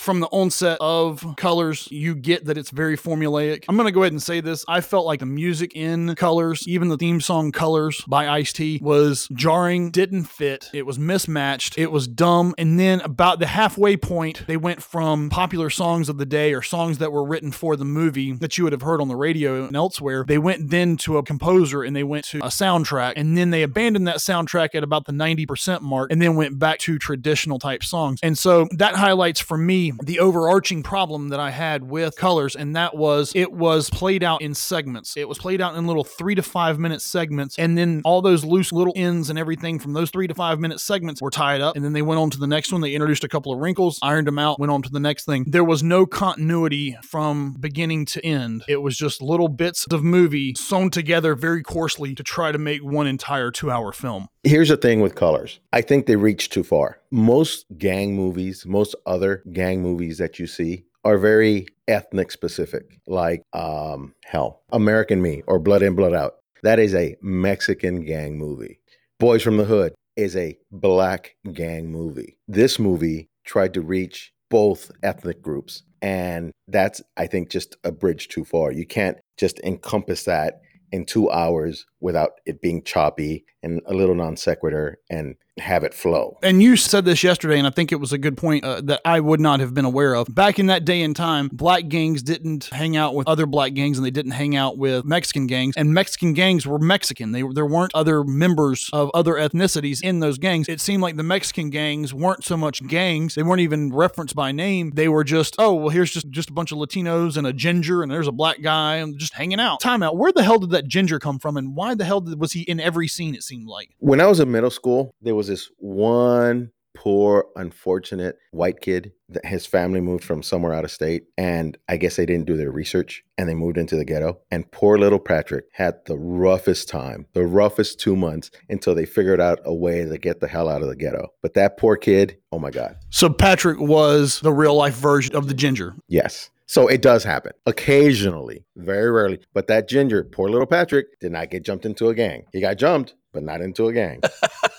[0.02, 3.64] from the onset of colors, you get that it's very formulaic.
[3.68, 4.64] I'm going to go ahead and say this.
[4.66, 8.80] I felt like the music in colors, even the theme song Colors by Ice T,
[8.82, 10.70] was jarring, didn't fit.
[10.72, 11.78] It was mismatched.
[11.78, 12.54] It was dumb.
[12.58, 16.62] And then about the halfway point, they went from popular songs of the day or
[16.62, 19.64] songs that were written for the movie that you would have heard on the radio
[19.64, 20.24] and elsewhere.
[20.26, 23.12] They went then to a composer and they went to a soundtrack.
[23.14, 26.80] And then they abandoned that soundtrack at about the 90% mark and then went back
[26.80, 28.18] to traditional type songs.
[28.22, 32.76] And so that highlights for me the overarching problem that I had with Colors, and
[32.76, 35.16] that was it was played out in segments.
[35.16, 38.44] It was played out in little three to five minute segments, and then all those
[38.44, 41.76] loose little ends and everything from those three to five minute segments were tied up,
[41.76, 42.80] and then they went on to the next one.
[42.80, 45.44] They introduced a couple of wrinkles, ironed them out, went on to the next thing.
[45.46, 48.64] There was no continuity from beginning to end.
[48.68, 52.82] It was just little bits of movie sewn together very coarsely to try to make
[52.82, 54.28] one entire two hour film.
[54.44, 55.60] Here's the thing with colors.
[55.72, 56.98] I think they reach too far.
[57.14, 63.42] Most gang movies, most other gang movies that you see are very ethnic specific, like
[63.52, 66.36] um, hell, American Me or Blood In, Blood Out.
[66.62, 68.80] That is a Mexican gang movie.
[69.20, 72.38] Boys from the Hood is a black gang movie.
[72.48, 75.82] This movie tried to reach both ethnic groups.
[76.00, 78.72] And that's, I think, just a bridge too far.
[78.72, 84.14] You can't just encompass that in two hours without it being choppy and a little
[84.14, 86.38] non sequitur and have it flow.
[86.42, 89.02] And you said this yesterday, and I think it was a good point uh, that
[89.04, 90.34] I would not have been aware of.
[90.34, 93.98] Back in that day and time, black gangs didn't hang out with other black gangs,
[93.98, 95.76] and they didn't hang out with Mexican gangs.
[95.76, 97.32] And Mexican gangs were Mexican.
[97.32, 100.68] They there weren't other members of other ethnicities in those gangs.
[100.68, 104.52] It seemed like the Mexican gangs weren't so much gangs; they weren't even referenced by
[104.52, 104.92] name.
[104.94, 108.02] They were just, oh, well, here's just just a bunch of Latinos and a ginger,
[108.02, 109.80] and there's a black guy, and just hanging out.
[109.80, 110.16] Time out.
[110.16, 112.62] Where the hell did that ginger come from, and why the hell did, was he
[112.62, 113.34] in every scene?
[113.34, 118.36] It seemed like when I was in middle school, there was this one poor, unfortunate
[118.50, 121.24] white kid that his family moved from somewhere out of state.
[121.38, 124.40] And I guess they didn't do their research and they moved into the ghetto.
[124.50, 129.40] And poor little Patrick had the roughest time, the roughest two months until they figured
[129.40, 131.28] out a way to get the hell out of the ghetto.
[131.40, 132.96] But that poor kid, oh my God.
[133.10, 135.94] So Patrick was the real life version of the ginger.
[136.08, 136.50] Yes.
[136.66, 139.40] So it does happen occasionally, very rarely.
[139.52, 142.44] But that ginger, poor little Patrick, did not get jumped into a gang.
[142.52, 144.20] He got jumped, but not into a gang.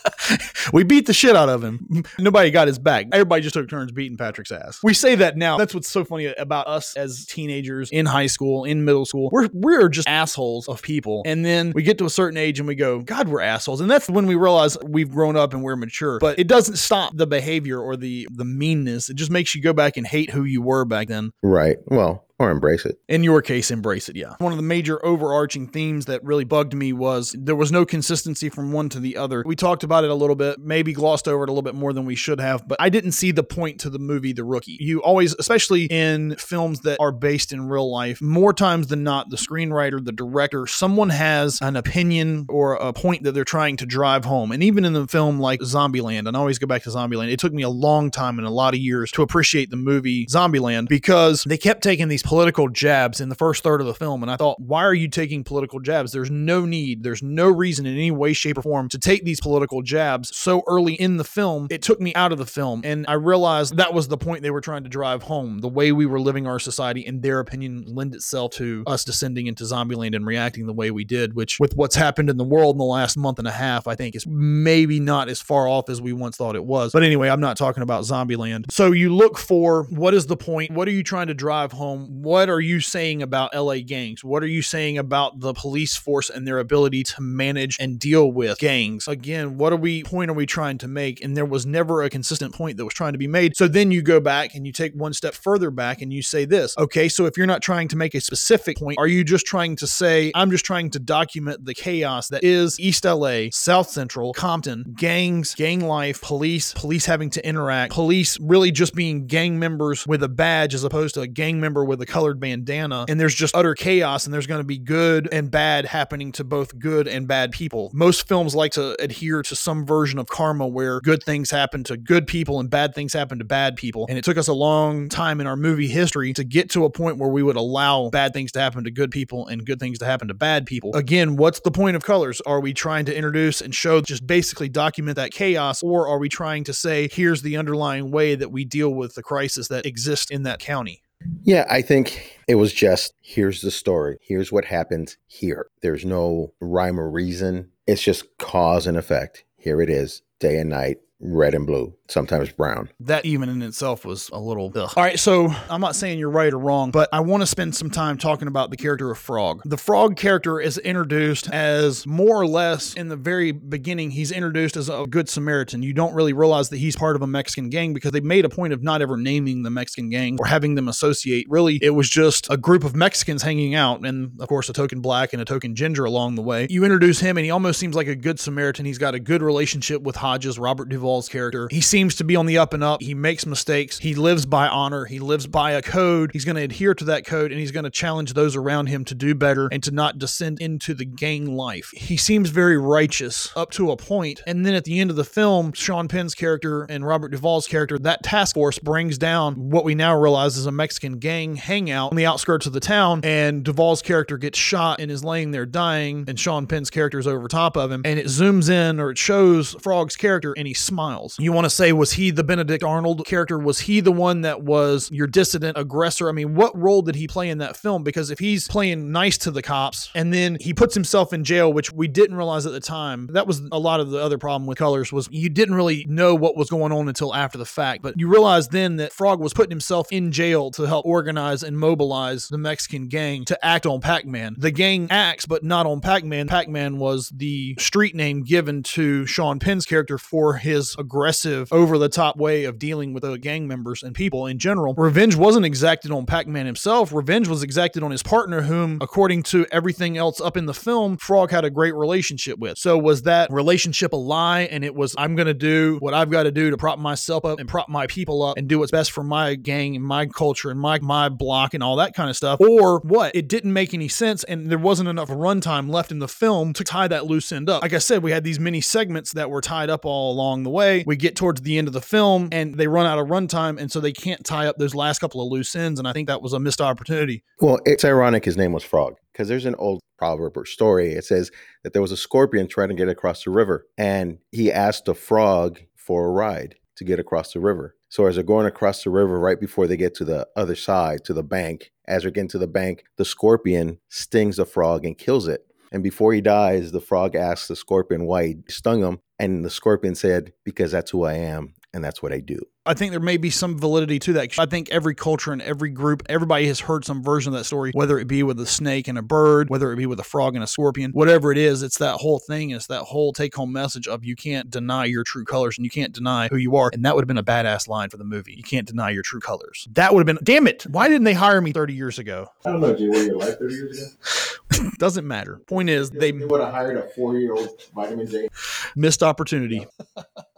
[0.74, 2.04] we beat the shit out of him.
[2.20, 3.08] Nobody got his back.
[3.12, 4.80] Everybody just took turns beating Patrick's ass.
[4.84, 5.58] We say that now.
[5.58, 9.30] That's what's so funny about us as teenagers in high school, in middle school.
[9.32, 11.24] We're we're just assholes of people.
[11.26, 13.82] And then we get to a certain age and we go, God, we're assholes.
[13.82, 16.20] And that's when we realize we've grown up and we're mature.
[16.20, 19.10] But it doesn't stop the behavior or the the meanness.
[19.10, 21.32] It just makes you go back and hate who you were back then.
[21.42, 21.78] Right.
[21.88, 23.00] Well, or embrace it.
[23.08, 24.36] In your case, embrace it, yeah.
[24.40, 28.50] One of the major overarching themes that really bugged me was there was no consistency
[28.50, 29.44] from one to the other.
[29.46, 31.94] We talked about it a little bit, maybe glossed over it a little bit more
[31.94, 34.78] than we should have, but I didn't see the point to the movie The Rookie.
[34.80, 39.30] You always, especially in films that are based in real life, more times than not,
[39.30, 43.86] the screenwriter, the director, someone has an opinion or a point that they're trying to
[43.86, 44.52] drive home.
[44.52, 47.40] And even in the film like Zombieland, and I always go back to Zombieland, it
[47.40, 50.88] took me a long time and a lot of years to appreciate the movie Zombieland
[50.88, 54.24] because they kept taking these political jabs in the first third of the film.
[54.24, 56.12] And I thought, why are you taking political jabs?
[56.12, 59.40] There's no need, there's no reason in any way, shape, or form to take these
[59.40, 61.68] political jabs so early in the film.
[61.70, 62.82] It took me out of the film.
[62.84, 65.60] And I realized that was the point they were trying to drive home.
[65.60, 69.46] The way we were living our society, in their opinion, lend itself to us descending
[69.46, 72.74] into Zombieland and reacting the way we did, which with what's happened in the world
[72.74, 75.88] in the last month and a half, I think is maybe not as far off
[75.88, 76.94] as we once thought it was.
[76.94, 78.72] But anyway, I'm not talking about Zombieland.
[78.72, 80.72] So you look for what is the point?
[80.72, 82.13] What are you trying to drive home?
[82.14, 84.24] What are you saying about LA gangs?
[84.24, 88.32] What are you saying about the police force and their ability to manage and deal
[88.32, 89.08] with gangs?
[89.08, 91.24] Again, what are we point are we trying to make?
[91.24, 93.58] And there was never a consistent point that was trying to be made.
[93.58, 96.46] So then you go back and you take one step further back and you say
[96.46, 96.78] this.
[96.78, 99.76] Okay, so if you're not trying to make a specific point, are you just trying
[99.78, 104.34] to say I'm just trying to document the chaos that is East LA, South Central,
[104.34, 110.06] Compton, gangs, gang life, police, police having to interact, police really just being gang members
[110.06, 113.34] with a badge as opposed to a gang member with the colored bandana and there's
[113.34, 117.08] just utter chaos and there's going to be good and bad happening to both good
[117.08, 117.90] and bad people.
[117.94, 121.96] Most films like to adhere to some version of karma where good things happen to
[121.96, 124.06] good people and bad things happen to bad people.
[124.10, 126.90] And it took us a long time in our movie history to get to a
[126.90, 129.98] point where we would allow bad things to happen to good people and good things
[130.00, 130.94] to happen to bad people.
[130.96, 132.42] Again, what's the point of colors?
[132.42, 136.28] Are we trying to introduce and show just basically document that chaos or are we
[136.28, 140.30] trying to say here's the underlying way that we deal with the crisis that exists
[140.30, 141.03] in that county?
[141.44, 144.18] Yeah, I think it was just here's the story.
[144.22, 145.68] Here's what happened here.
[145.82, 147.70] There's no rhyme or reason.
[147.88, 149.44] It's just cause and effect.
[149.58, 152.90] Here it is, day and night, red and blue, sometimes brown.
[153.00, 154.94] That even in itself was a little ugh.
[154.96, 157.76] All right, so I'm not saying you're right or wrong, but I want to spend
[157.76, 159.62] some time talking about the character of Frog.
[159.66, 164.78] The Frog character is introduced as more or less in the very beginning, he's introduced
[164.78, 165.84] as a good Samaritan.
[165.84, 168.50] You don't really realize that he's part of a Mexican gang because they made a
[168.50, 171.48] point of not ever naming the Mexican gang or having them associate.
[171.50, 175.02] Really, it was just a group of Mexicans hanging out, and of course, a token
[175.02, 176.68] black and a token ginger along the way.
[176.70, 178.86] You introduce him, and he almost seems like a good Samaritan.
[178.86, 181.68] He's got a good relationship with Hodges, Robert Duvall's character.
[181.72, 183.02] He seems to be on the up and up.
[183.02, 184.00] He makes mistakes.
[184.00, 185.06] He lives by honor.
[185.06, 186.32] He lives by a code.
[186.34, 189.06] He's going to adhere to that code and he's going to challenge those around him
[189.06, 191.92] to do better and to not descend into the gang life.
[191.94, 194.42] He seems very righteous up to a point.
[194.46, 197.98] And then at the end of the film, Sean Penn's character and Robert Duvall's character,
[198.00, 202.18] that task force brings down what we now realize is a Mexican gang hangout on
[202.18, 203.22] the outskirts of the town.
[203.24, 206.26] And Duvall's character gets shot and is laying there dying.
[206.28, 208.02] And Sean Penn's character is over top of him.
[208.06, 211.36] And it zooms in or it shows Frog's character and he smiles.
[211.40, 213.60] You want to say, was he the Benedict Arnold character?
[213.60, 216.30] Was he the one that was your dissident aggressor?
[216.30, 218.04] I mean, what role did he play in that film?
[218.04, 221.74] Because if he's playing nice to the cops and then he puts himself in jail,
[221.74, 224.68] which we didn't realize at the time, that was a lot of the other problem
[224.68, 228.02] with Colors was you didn't really know what was going on until after the fact.
[228.02, 231.78] But you realized then that Frog was putting himself in jail to help organize and
[231.78, 234.56] mobilize the Mexican gang to act on Pac-Man.
[234.58, 236.48] The gang acts, but not on Pac-Man.
[236.48, 242.08] Pac-Man was the street name given to Sean Penn's character for his aggressive, over the
[242.08, 244.94] top way of dealing with the gang members and people in general.
[244.94, 249.44] Revenge wasn't exacted on Pac Man himself, revenge was exacted on his partner, whom, according
[249.44, 252.78] to everything else up in the film, Frog had a great relationship with.
[252.78, 254.62] So, was that relationship a lie?
[254.62, 257.44] And it was, I'm going to do what I've got to do to prop myself
[257.44, 260.28] up and prop my people up and do what's best for my gang and my
[260.28, 262.60] culture and my, my block and all that kind of stuff?
[262.62, 263.36] Or what?
[263.36, 266.84] It didn't make any sense and there wasn't enough runtime left in the film to
[266.84, 267.82] tie that loose end up.
[267.82, 270.70] Like I said, we had these mini segments that were tied up all along the
[270.70, 271.04] way.
[271.08, 273.92] We get towards the end of the film and they run out of runtime and
[273.92, 276.42] so they can't tie up those last couple of loose ends and i think that
[276.42, 280.02] was a missed opportunity Well, it's ironic his name was Frog because there's an old
[280.18, 281.14] proverb or story.
[281.14, 281.52] It says
[281.84, 285.14] that there was a scorpion trying to get across the river and he asked a
[285.14, 287.96] frog for a ride to get across the river.
[288.10, 291.26] So as they're going across the river, right before they get to the other side,
[291.26, 295.18] to the bank, as they're getting to the bank, the scorpion stings the frog and
[295.18, 295.66] kills it.
[295.94, 299.20] And before he dies, the frog asks the scorpion why he stung him.
[299.40, 302.60] And the scorpion said, Because that's who I am and that's what I do.
[302.86, 304.60] I think there may be some validity to that.
[304.60, 307.92] I think every culture and every group, everybody has heard some version of that story,
[307.94, 310.56] whether it be with a snake and a bird, whether it be with a frog
[310.56, 312.72] and a scorpion, whatever it is, it's that whole thing.
[312.72, 315.92] It's that whole take home message of you can't deny your true colors and you
[315.92, 316.90] can't deny who you are.
[316.92, 318.54] And that would have been a badass line for the movie.
[318.54, 319.88] You can't deny your true colors.
[319.92, 322.50] That would have been, damn it, why didn't they hire me 30 years ago?
[322.66, 324.90] I don't know, Jay, were you alive 30 years ago?
[324.98, 325.62] Doesn't matter.
[325.68, 328.50] Point is, they would have hired a four year old vitamin J.
[328.96, 329.86] missed opportunity.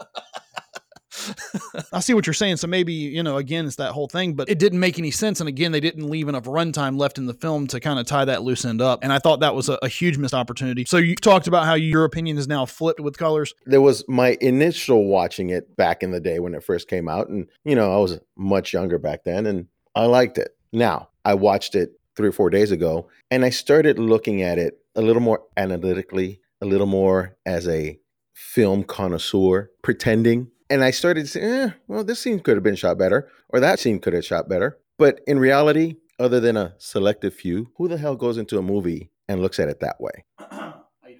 [1.91, 2.57] I see what you're saying.
[2.57, 5.39] So maybe, you know, again, it's that whole thing, but it didn't make any sense.
[5.39, 8.25] And again, they didn't leave enough runtime left in the film to kind of tie
[8.25, 8.99] that loose end up.
[9.03, 10.85] And I thought that was a, a huge missed opportunity.
[10.85, 13.53] So you talked about how your opinion is now flipped with colors.
[13.65, 17.29] There was my initial watching it back in the day when it first came out.
[17.29, 20.55] And, you know, I was much younger back then and I liked it.
[20.71, 24.79] Now, I watched it three or four days ago and I started looking at it
[24.95, 27.99] a little more analytically, a little more as a
[28.33, 32.75] film connoisseur, pretending and I started to say, eh, well, this scene could have been
[32.75, 34.77] shot better, or that scene could have shot better.
[34.97, 39.11] But in reality, other than a selective few, who the hell goes into a movie
[39.27, 40.25] and looks at it that way?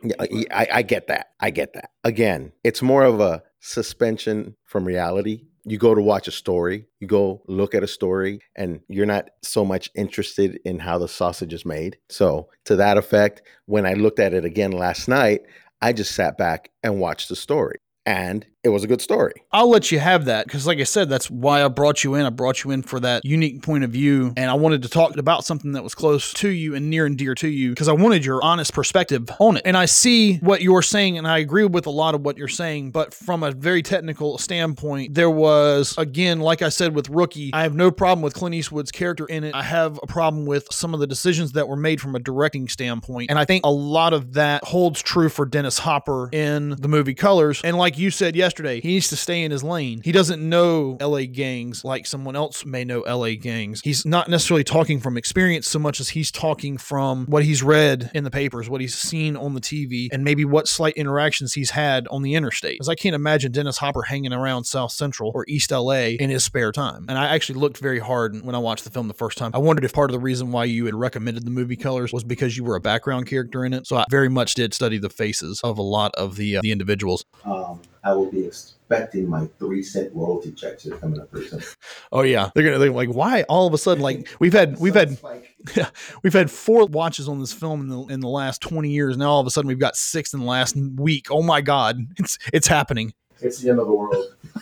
[0.04, 1.32] Yeah, I, I get that.
[1.40, 1.90] I get that.
[2.04, 5.46] Again, it's more of a suspension from reality.
[5.64, 9.30] You go to watch a story, you go look at a story, and you're not
[9.42, 11.98] so much interested in how the sausage is made.
[12.10, 15.42] So, to that effect, when I looked at it again last night,
[15.82, 17.80] I just sat back and watched the story.
[18.06, 19.34] And it was a good story.
[19.52, 22.26] I'll let you have that because, like I said, that's why I brought you in.
[22.26, 25.16] I brought you in for that unique point of view, and I wanted to talk
[25.18, 27.94] about something that was close to you and near and dear to you because I
[27.94, 29.62] wanted your honest perspective on it.
[29.66, 32.48] And I see what you're saying, and I agree with a lot of what you're
[32.48, 37.52] saying, but from a very technical standpoint, there was, again, like I said with Rookie,
[37.54, 39.54] I have no problem with Clint Eastwood's character in it.
[39.54, 42.68] I have a problem with some of the decisions that were made from a directing
[42.68, 46.88] standpoint, and I think a lot of that holds true for Dennis Hopper in the
[46.88, 47.62] movie Colors.
[47.64, 50.02] And like you said yesterday, he needs to stay in his lane.
[50.04, 53.82] He doesn't know LA gangs like someone else may know LA gangs.
[53.84, 58.12] He's not necessarily talking from experience so much as he's talking from what he's read
[58.14, 61.72] in the papers, what he's seen on the TV, and maybe what slight interactions he's
[61.72, 62.76] had on the interstate.
[62.76, 66.44] Because I can't imagine Dennis Hopper hanging around South Central or East LA in his
[66.44, 67.06] spare time.
[67.08, 69.52] And I actually looked very hard when I watched the film the first time.
[69.54, 72.24] I wondered if part of the reason why you had recommended the movie Colors was
[72.24, 73.88] because you were a background character in it.
[73.88, 76.72] So I very much did study the faces of a lot of the uh, the
[76.72, 77.26] individuals.
[77.46, 81.48] um, I will be expecting my three cent royalty checks that are coming up pretty
[81.48, 81.64] soon.
[82.12, 84.94] Oh yeah, they're gonna they're like why all of a sudden like we've had we've
[84.94, 85.18] had
[85.76, 85.90] yeah,
[86.24, 89.18] we've had four watches on this film in the in the last twenty years.
[89.18, 91.32] Now all of a sudden we've got six in the last week.
[91.32, 93.14] Oh my god, it's it's happening.
[93.42, 94.36] It's the end of the world.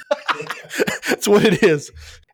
[1.07, 1.91] That's what it is.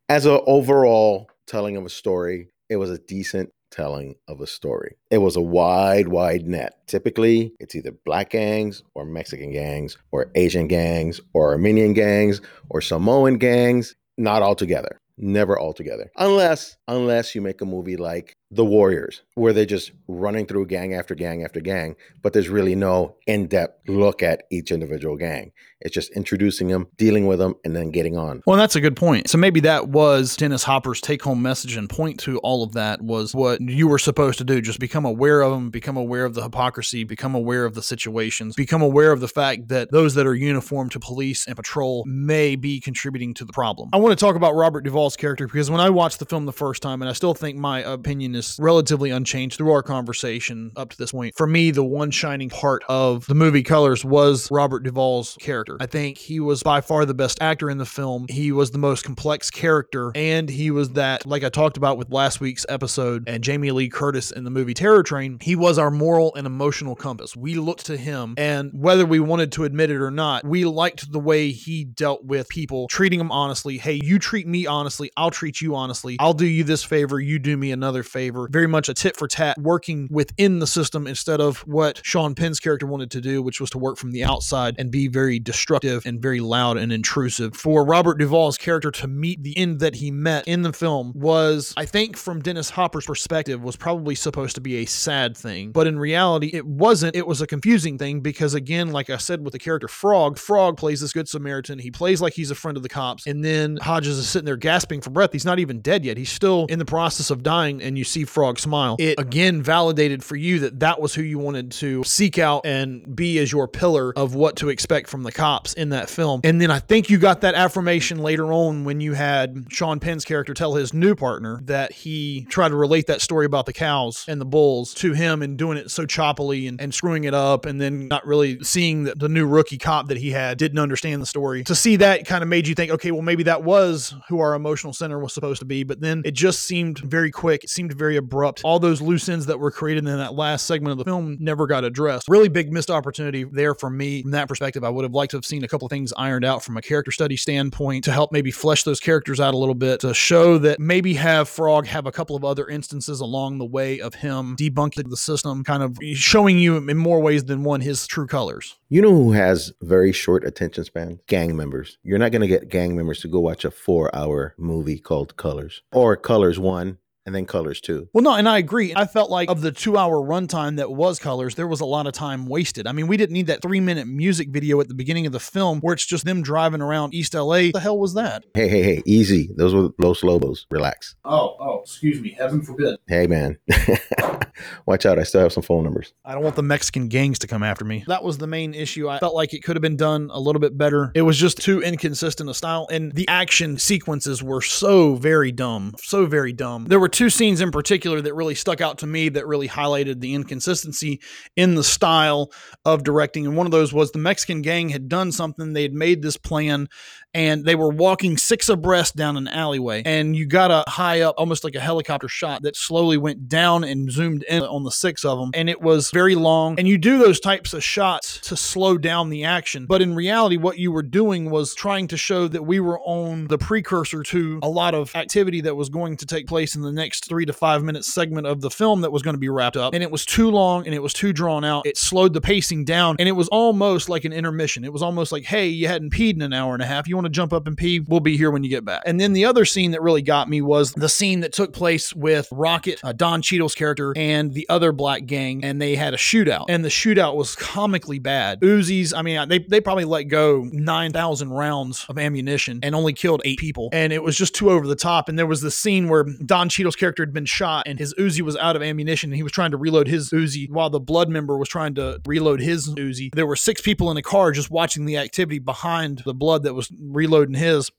[0.08, 4.96] As an overall telling of a story, it was a decent telling of a story.
[5.10, 6.88] It was a wide, wide net.
[6.88, 12.82] Typically, it's either black gangs or Mexican gangs or Asian gangs or Armenian gangs or
[12.82, 15.00] Samoan gangs, not all together.
[15.22, 16.10] Never all together.
[16.16, 20.96] Unless unless you make a movie like The Warriors, where they're just running through gang
[20.96, 25.52] after gang after gang, but there's really no in-depth look at each individual gang.
[25.82, 28.42] It's just introducing them, dealing with them, and then getting on.
[28.48, 29.30] Well, that's a good point.
[29.30, 33.02] So maybe that was Dennis Hopper's take home message and point to all of that
[33.02, 34.62] was what you were supposed to do.
[34.62, 38.56] Just become aware of them, become aware of the hypocrisy, become aware of the situations,
[38.56, 42.56] become aware of the fact that those that are uniformed to police and patrol may
[42.56, 43.90] be contributing to the problem.
[43.94, 46.52] I want to talk about Robert Duvall's character because when I watched the film the
[46.52, 50.90] first time, and I still think my opinion is relatively unchanged through our conversation up
[50.90, 54.84] to this point, for me, the one shining part of the movie Colors was Robert
[54.84, 55.78] Duvall's character.
[55.80, 58.26] I think he was by far the best actor in the film.
[58.30, 62.12] He was the most complex character, and he was that, like I talked about with
[62.12, 65.92] last week's episode and Jamie Lee Curtis in the movie Terror Train, he was our
[65.92, 67.36] moral and emotional compass.
[67.36, 71.12] We looked to him, and whether we wanted to admit it or not, we liked
[71.12, 73.78] the way he dealt with people, treating them honestly.
[73.78, 76.18] Hey, you treat me honestly, I'll treat you honestly.
[76.20, 78.29] I'll do you this favor, you do me another favor.
[78.52, 82.60] Very much a tit for tat, working within the system instead of what Sean Penn's
[82.60, 86.06] character wanted to do, which was to work from the outside and be very destructive
[86.06, 87.56] and very loud and intrusive.
[87.56, 91.74] For Robert Duvall's character to meet the end that he met in the film was,
[91.78, 95.72] I think, from Dennis Hopper's perspective, was probably supposed to be a sad thing.
[95.72, 97.16] But in reality, it wasn't.
[97.16, 100.78] It was a confusing thing because, again, like I said with the character Frog, Frog
[100.78, 101.80] plays this Good Samaritan.
[101.80, 103.26] He plays like he's a friend of the cops.
[103.28, 105.32] And then Hodges is sitting there gasping for breath.
[105.32, 106.18] He's not even dead yet.
[106.18, 107.82] He's still in the process of dying.
[107.82, 108.96] And you see Frog smile.
[109.00, 113.16] It again validated for you that that was who you wanted to seek out and
[113.16, 116.42] be as your pillar of what to expect from the cops in that film.
[116.44, 120.26] And then I think you got that affirmation later on when you had Sean Penn's
[120.26, 124.26] character tell his new partner that he tried to relate that story about the cows
[124.28, 127.66] and the bulls to him and doing it so choppily and, and screwing it up
[127.66, 131.22] and then not really seeing that the new rookie cop that he had didn't understand
[131.22, 131.64] the story.
[131.66, 134.54] To see that kind of made you think, okay, well, maybe that was who our
[134.54, 135.84] emotional center was supposed to be.
[135.84, 137.64] But then it just seemed very quick.
[137.64, 138.62] It seemed very abrupt.
[138.64, 141.68] All those loose ends that were created in that last segment of the film never
[141.68, 142.28] got addressed.
[142.28, 144.84] Really big missed opportunity there for me from that perspective.
[144.84, 147.12] I would have liked to have seen a couple things ironed out from a character
[147.12, 150.80] study standpoint to help maybe flesh those characters out a little bit to show that
[150.80, 155.10] maybe have Frog have a couple of other instances along the way of him debunking
[155.10, 158.78] the system, kind of showing you in more ways than one his true colors.
[158.90, 161.20] You know who has very short attention span?
[161.28, 161.98] Gang members.
[162.04, 165.38] You're not going to get gang members to go watch a four hour movie called
[165.38, 166.98] Colors or Colors 1
[167.30, 168.10] and then Colors too.
[168.12, 168.92] Well, no, and I agree.
[168.96, 172.08] I felt like of the two hour runtime that was Colors, there was a lot
[172.08, 172.88] of time wasted.
[172.88, 175.40] I mean, we didn't need that three minute music video at the beginning of the
[175.40, 177.66] film where it's just them driving around East LA.
[177.66, 178.46] What the hell was that?
[178.56, 179.52] Hey, hey, hey, easy.
[179.56, 180.66] Those were Los Lobos.
[180.72, 181.16] Relax.
[181.24, 182.32] Oh, oh, excuse me.
[182.32, 182.98] Heaven forbid.
[183.08, 183.60] Hey, man.
[184.88, 185.20] Watch out.
[185.20, 186.12] I still have some phone numbers.
[186.26, 188.04] I don't want the Mexican gangs to come after me.
[188.08, 189.08] That was the main issue.
[189.08, 191.12] I felt like it could have been done a little bit better.
[191.14, 195.94] It was just too inconsistent a style, and the action sequences were so very dumb.
[196.02, 196.86] So very dumb.
[196.86, 200.22] There were two scenes in particular that really stuck out to me that really highlighted
[200.22, 201.20] the inconsistency
[201.58, 202.50] in the style
[202.86, 203.46] of directing.
[203.46, 206.38] And one of those was the Mexican gang had done something, they had made this
[206.38, 206.88] plan,
[207.34, 210.02] and they were walking six abreast down an alleyway.
[210.06, 213.84] And you got a high up, almost like a helicopter shot that slowly went down
[213.84, 215.52] and zoomed in on the six of them.
[215.54, 216.80] And it was very long.
[216.80, 219.86] And you do those types of shots to slow down the action.
[219.86, 223.48] But in reality, what you were doing was trying to show that we were on
[223.48, 226.92] the precursor to a lot of activity that was going to take place in the
[226.92, 229.78] next three to five minute segment of the film that was going to be wrapped
[229.78, 229.94] up.
[229.94, 231.86] And it was too long and it was too drawn out.
[231.86, 234.84] It slowed the pacing down and it was almost like an intermission.
[234.84, 237.08] It was almost like, hey, you hadn't peed in an hour and a half.
[237.08, 238.00] You want to jump up and pee?
[238.00, 239.04] We'll be here when you get back.
[239.06, 242.14] And then the other scene that really got me was the scene that took place
[242.14, 246.18] with Rocket, uh, Don Cheadle's character, and the other black gang, and they had a
[246.18, 246.66] shootout.
[246.70, 248.62] And the shootout was comically bad.
[248.62, 253.42] Uzis, I mean, they, they probably let go 9,000 rounds of ammunition and only killed
[253.44, 253.90] eight people.
[253.92, 255.28] And it was just too over the top.
[255.30, 258.42] And there was the scene where Don Cheadle's character had been shot and his Uzi
[258.42, 261.30] was out of ammunition and he was trying to reload his Uzi while the blood
[261.30, 263.34] member was trying to reload his Uzi.
[263.34, 266.74] There were six people in a car just watching the activity behind the blood that
[266.74, 267.92] was reloading his.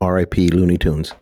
[0.00, 0.48] R.I.P.
[0.48, 1.12] Looney Tunes.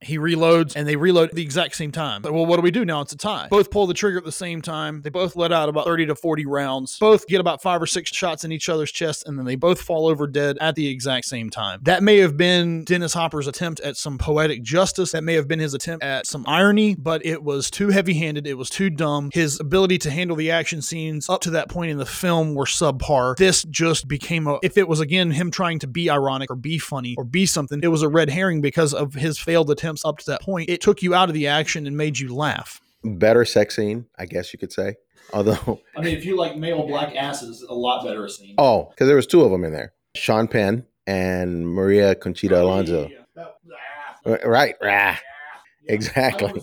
[0.00, 2.22] He reloads and they reload at the exact same time.
[2.22, 3.00] Well, what do we do now?
[3.00, 3.48] It's a tie.
[3.50, 5.02] Both pull the trigger at the same time.
[5.02, 6.98] They both let out about 30 to 40 rounds.
[6.98, 9.80] Both get about five or six shots in each other's chest, and then they both
[9.80, 11.80] fall over dead at the exact same time.
[11.82, 15.12] That may have been Dennis Hopper's attempt at some poetic justice.
[15.12, 18.46] That may have been his attempt at some irony, but it was too heavy handed.
[18.46, 19.30] It was too dumb.
[19.32, 22.66] His ability to handle the action scenes up to that point in the film were
[22.66, 23.36] subpar.
[23.36, 26.78] This just became a, if it was again him trying to be ironic or be
[26.78, 30.18] funny or be something, it was a red herring because of his failed attempts up
[30.18, 30.68] to that point.
[30.68, 32.80] It took you out of the action and made you laugh.
[33.02, 34.96] Better sex scene, I guess you could say.
[35.32, 38.54] Although, I mean, if you like male black asses, a lot better scene.
[38.58, 42.64] oh, because there was two of them in there: Sean Penn and Maria Conchita oh,
[42.64, 43.08] Alonso.
[43.36, 44.36] Ah.
[44.44, 45.16] Right, rah.
[45.88, 46.62] Exactly.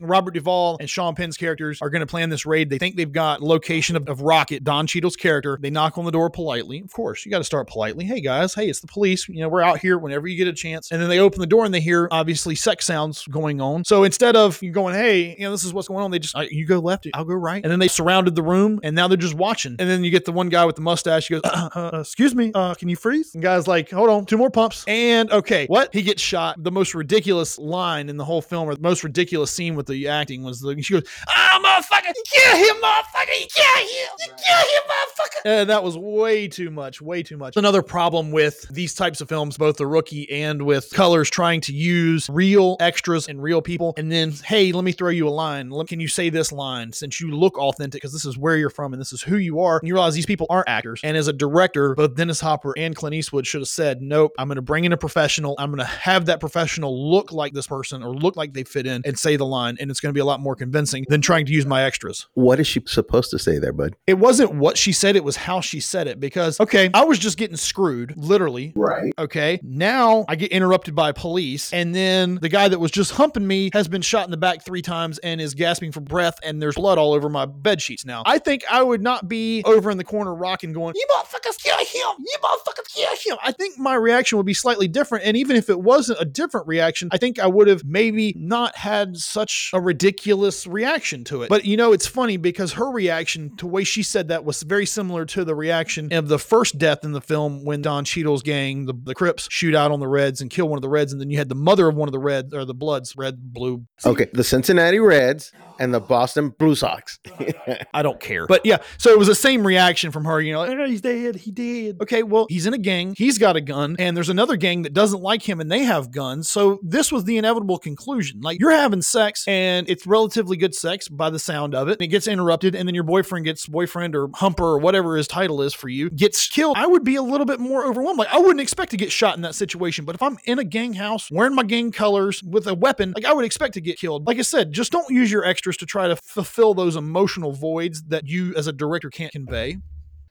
[0.00, 2.70] Robert Duvall and Sean Penn's characters are going to plan this raid.
[2.70, 5.58] They think they've got location of, of Rocket, Don Cheadle's character.
[5.60, 6.80] They knock on the door politely.
[6.80, 8.04] Of course, you got to start politely.
[8.04, 9.28] Hey guys, hey, it's the police.
[9.28, 10.90] You know, we're out here whenever you get a chance.
[10.92, 13.84] And then they open the door and they hear obviously sex sounds going on.
[13.84, 16.36] So instead of you going, hey, you know, this is what's going on, they just,
[16.36, 17.62] "Uh, you go left, I'll go right.
[17.62, 19.76] And then they surrounded the room and now they're just watching.
[19.78, 21.28] And then you get the one guy with the mustache.
[21.28, 23.34] He goes, uh, uh, excuse me, uh, can you freeze?
[23.34, 24.84] And guy's like, hold on, two more pumps.
[24.86, 25.92] And okay, what?
[25.92, 26.62] He gets shot.
[26.62, 30.08] The most ridiculous line in the whole film, or the most ridiculous scene with the
[30.08, 34.26] acting was the, she goes, ah, motherfucker, you kill him, motherfucker, you kill him, you
[34.26, 35.40] kill him, motherfucker.
[35.44, 37.56] And that was way too much, way too much.
[37.56, 41.72] Another problem with these types of films, both The Rookie and with Colors trying to
[41.72, 43.94] use real extras and real people.
[43.96, 45.70] And then, hey, let me throw you a line.
[45.86, 48.92] Can you say this line since you look authentic because this is where you're from
[48.92, 49.78] and this is who you are?
[49.78, 51.00] And you realize these people aren't actors.
[51.04, 54.48] And as a director, both Dennis Hopper and Clint Eastwood should have said, nope, I'm
[54.48, 55.54] going to bring in a professional.
[55.58, 58.86] I'm going to have that professional look like this person or look like they fit
[58.86, 59.76] in and say the line.
[59.80, 62.26] And it's going to be a lot more convincing than trying to use my extras.
[62.34, 63.96] What is she supposed to say there, bud?
[64.06, 66.20] It wasn't what she said, it was how she said it.
[66.20, 68.72] Because, okay, I was just getting screwed, literally.
[68.74, 69.12] Right.
[69.18, 69.60] Okay.
[69.62, 73.70] Now I get interrupted by police, and then the guy that was just humping me
[73.72, 76.74] has been shot in the back three times and is gasping for breath, and there's
[76.74, 78.22] blood all over my bed sheets now.
[78.26, 81.78] I think I would not be over in the corner rocking, going, You motherfuckers kill
[81.78, 82.24] him!
[82.24, 83.38] You motherfuckers kill him!
[83.44, 85.24] I think my reaction would be slightly different.
[85.24, 88.76] And even if it wasn't a different reaction, I think I would have maybe not
[88.76, 91.48] had such a ridiculous reaction to it.
[91.48, 94.62] But you know, it's funny because her reaction to the way she said that was
[94.62, 98.42] very similar to the reaction of the first death in the film when Don Cheadle's
[98.42, 101.12] gang, the, the Crips, shoot out on the Reds and kill one of the Reds.
[101.12, 103.52] And then you had the mother of one of the Reds, or the Bloods, red,
[103.52, 103.84] blue.
[104.04, 107.18] Okay, the Cincinnati Reds and the Boston Blue Sox.
[107.94, 108.46] I don't care.
[108.46, 111.36] But yeah, so it was the same reaction from her, you know, "Eh, he's dead,
[111.36, 112.00] he did.
[112.00, 114.92] Okay, well, he's in a gang, he's got a gun, and there's another gang that
[114.92, 116.48] doesn't like him and they have guns.
[116.48, 118.35] So this was the inevitable conclusion.
[118.40, 121.92] Like you're having sex and it's relatively good sex by the sound of it.
[121.92, 125.28] And it gets interrupted, and then your boyfriend gets boyfriend or humper or whatever his
[125.28, 126.76] title is for you, gets killed.
[126.76, 128.18] I would be a little bit more overwhelmed.
[128.18, 130.04] Like I wouldn't expect to get shot in that situation.
[130.04, 133.24] But if I'm in a gang house wearing my gang colors with a weapon, like
[133.24, 134.26] I would expect to get killed.
[134.26, 138.02] Like I said, just don't use your extras to try to fulfill those emotional voids
[138.08, 139.78] that you as a director can't convey.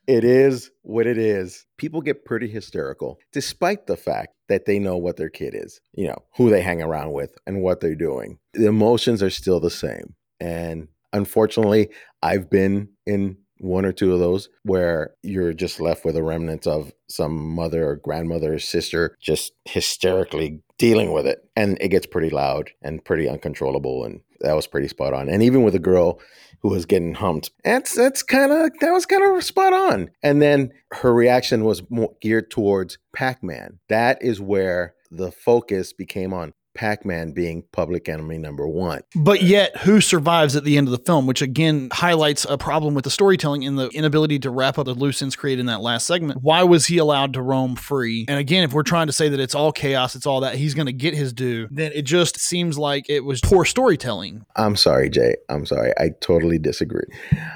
[0.08, 1.66] It is what it is.
[1.78, 6.08] People get pretty hysterical, despite the fact that they know what their kid is, you
[6.08, 8.38] know, who they hang around with and what they're doing.
[8.53, 10.16] The emotions are still the same.
[10.39, 11.89] And unfortunately,
[12.22, 16.68] I've been in one or two of those where you're just left with a remnant
[16.68, 21.39] of some mother or grandmother or sister just hysterically dealing with it.
[21.56, 24.03] And it gets pretty loud and pretty uncontrollable.
[24.03, 25.30] And that was pretty spot on.
[25.30, 26.20] And even with a girl
[26.62, 30.10] who was getting humped, that's that's kind of that was kind of spot on.
[30.24, 33.80] And then her reaction was more geared towards Pac-Man.
[33.89, 39.01] That is where the focus became on Pac Man being public enemy number one.
[39.15, 42.93] But yet, who survives at the end of the film, which again highlights a problem
[42.93, 45.82] with the storytelling and the inability to wrap up the loose ends created in that
[45.82, 46.41] last segment.
[46.41, 48.26] Why was he allowed to roam free?
[48.28, 50.73] And again, if we're trying to say that it's all chaos, it's all that, he's
[50.73, 54.45] going to get his due, then it just seems like it was poor storytelling.
[54.55, 55.36] I'm sorry, Jay.
[55.49, 55.93] I'm sorry.
[55.97, 57.07] I totally disagree.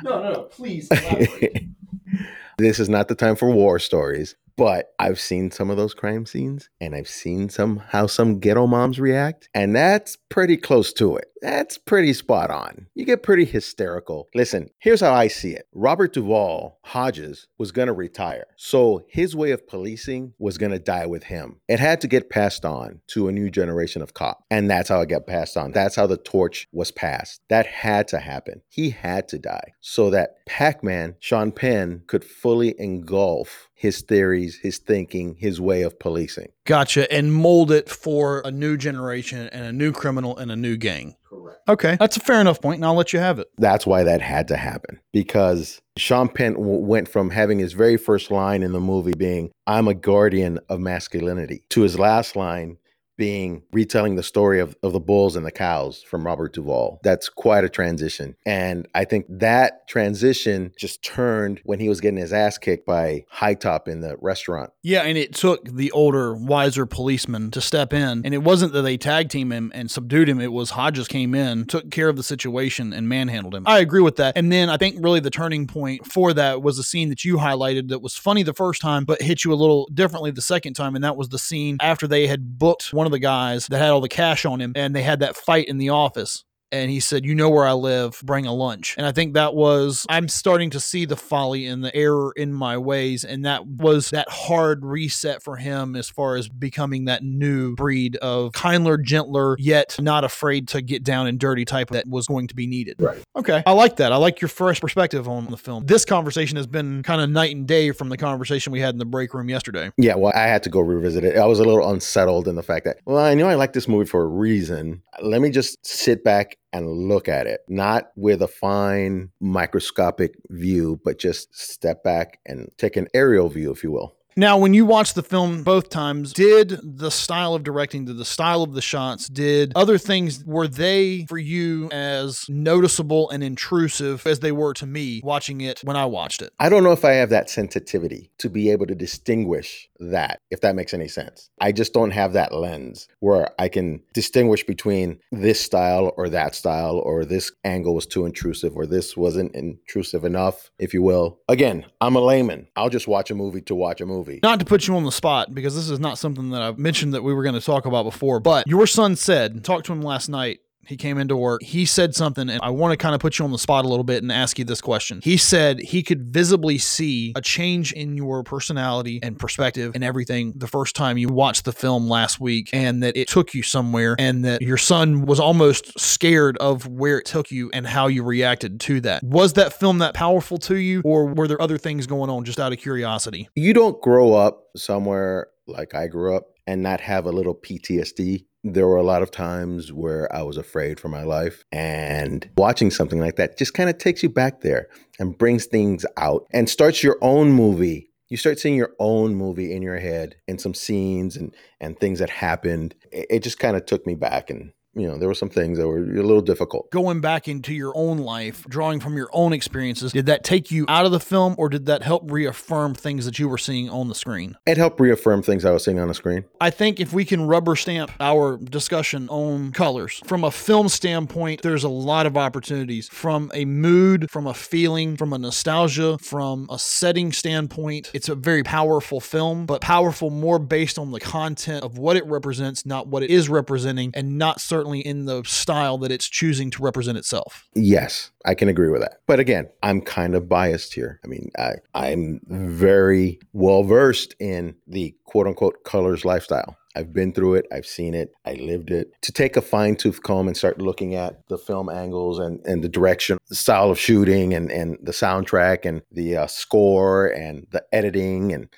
[0.03, 0.41] No, no, no.
[0.43, 0.89] Please.
[2.57, 6.25] this is not the time for war stories, but I've seen some of those crime
[6.25, 11.15] scenes and I've seen some how some ghetto moms react, and that's pretty close to
[11.15, 11.25] it.
[11.41, 12.87] That's pretty spot on.
[12.95, 14.27] You get pretty hysterical.
[14.35, 15.67] Listen, here's how I see it.
[15.73, 18.45] Robert Duvall Hodges was going to retire.
[18.57, 21.61] So his way of policing was going to die with him.
[21.69, 24.43] It had to get passed on to a new generation of cops.
[24.51, 25.71] And that's how it got passed on.
[25.71, 27.41] That's how the torch was passed.
[27.49, 28.61] That had to happen.
[28.67, 34.77] He had to die so that Pac-Man, Sean Penn, could fully engulf his theories, his
[34.77, 36.49] thinking, his way of policing.
[36.65, 37.09] Gotcha.
[37.13, 41.15] And mold it for a new generation and a new criminal and a new gang.
[41.29, 41.61] Correct.
[41.69, 41.95] Okay.
[41.97, 43.47] That's a fair enough point, and I'll let you have it.
[43.57, 47.95] That's why that had to happen because Sean Penn w- went from having his very
[47.95, 52.79] first line in the movie being, I'm a guardian of masculinity, to his last line
[53.19, 57.01] being retelling the story of, of the bulls and the cows from Robert Duvall.
[57.03, 58.37] That's quite a transition.
[58.45, 63.25] And I think that transition just turned when he was getting his ass kicked by
[63.29, 64.71] High Top in the restaurant.
[64.81, 68.21] Yeah, and it took the older, wiser policeman to step in.
[68.23, 70.39] And it wasn't that they tag team him and subdued him.
[70.39, 73.63] It was Hodges came in, took care of the situation, and manhandled him.
[73.67, 74.37] I agree with that.
[74.37, 77.35] And then I think really the turning point for that was a scene that you
[77.35, 80.75] highlighted that was funny the first time, but hit you a little differently the second
[80.75, 80.95] time.
[80.95, 83.89] And that was the scene after they had booked one of the guys that had
[83.89, 86.99] all the cash on him and they had that fight in the office and he
[86.99, 88.95] said, You know where I live, bring a lunch.
[88.97, 92.53] And I think that was, I'm starting to see the folly and the error in
[92.53, 93.23] my ways.
[93.23, 98.15] And that was that hard reset for him as far as becoming that new breed
[98.17, 102.47] of kindler, gentler, yet not afraid to get down and dirty type that was going
[102.47, 102.97] to be needed.
[102.99, 103.21] Right.
[103.35, 103.63] Okay.
[103.65, 104.11] I like that.
[104.11, 105.85] I like your fresh perspective on the film.
[105.85, 108.99] This conversation has been kind of night and day from the conversation we had in
[108.99, 109.91] the break room yesterday.
[109.97, 111.37] Yeah, well, I had to go revisit it.
[111.37, 113.87] I was a little unsettled in the fact that, well, I know I like this
[113.87, 115.01] movie for a reason.
[115.21, 120.99] Let me just sit back and look at it, not with a fine microscopic view,
[121.03, 124.15] but just step back and take an aerial view, if you will.
[124.35, 128.25] Now, when you watched the film both times, did the style of directing, did the
[128.25, 134.25] style of the shots, did other things, were they for you as noticeable and intrusive
[134.25, 136.53] as they were to me watching it when I watched it?
[136.59, 140.61] I don't know if I have that sensitivity to be able to distinguish that, if
[140.61, 141.49] that makes any sense.
[141.59, 146.55] I just don't have that lens where I can distinguish between this style or that
[146.55, 151.39] style, or this angle was too intrusive, or this wasn't intrusive enough, if you will.
[151.49, 152.67] Again, I'm a layman.
[152.75, 154.18] I'll just watch a movie to watch a movie.
[154.43, 157.13] Not to put you on the spot, because this is not something that I've mentioned
[157.13, 160.01] that we were going to talk about before, but your son said, talked to him
[160.01, 160.59] last night.
[160.89, 161.61] He came into work.
[161.61, 163.87] He said something, and I want to kind of put you on the spot a
[163.87, 165.19] little bit and ask you this question.
[165.23, 170.53] He said he could visibly see a change in your personality and perspective and everything
[170.55, 174.15] the first time you watched the film last week, and that it took you somewhere,
[174.17, 178.23] and that your son was almost scared of where it took you and how you
[178.23, 179.21] reacted to that.
[179.23, 182.59] Was that film that powerful to you, or were there other things going on just
[182.59, 183.47] out of curiosity?
[183.53, 188.45] You don't grow up somewhere like I grew up and not have a little PTSD.
[188.63, 192.91] There were a lot of times where I was afraid for my life, and watching
[192.91, 194.87] something like that just kind of takes you back there
[195.17, 198.11] and brings things out and starts your own movie.
[198.27, 202.19] You start seeing your own movie in your head and some scenes and, and things
[202.19, 202.95] that happened.
[203.11, 205.77] It, it just kind of took me back and you know, there were some things
[205.77, 206.89] that were a little difficult.
[206.91, 210.85] going back into your own life, drawing from your own experiences, did that take you
[210.87, 214.07] out of the film or did that help reaffirm things that you were seeing on
[214.07, 214.57] the screen?
[214.65, 216.45] It helped reaffirm things I was seeing on the screen.
[216.59, 221.61] I think if we can rubber stamp our discussion on colors, from a film standpoint,
[221.61, 226.67] there's a lot of opportunities from a mood, from a feeling, from a nostalgia, from
[226.69, 228.09] a setting standpoint.
[228.13, 232.25] It's a very powerful film, but powerful more based on the content of what it
[232.25, 236.69] represents, not what it is representing, and not certainly in the style that it's choosing
[236.71, 237.67] to represent itself.
[237.75, 239.21] Yes, I can agree with that.
[239.27, 241.19] But again, I'm kind of biased here.
[241.23, 246.77] I mean, I, I'm very well versed in the quote unquote colors lifestyle.
[246.95, 247.67] I've been through it.
[247.71, 248.33] I've seen it.
[248.45, 249.13] I lived it.
[249.21, 252.83] To take a fine tooth comb and start looking at the film angles and, and
[252.83, 257.67] the direction, the style of shooting and, and the soundtrack and the uh, score and
[257.71, 258.69] the editing and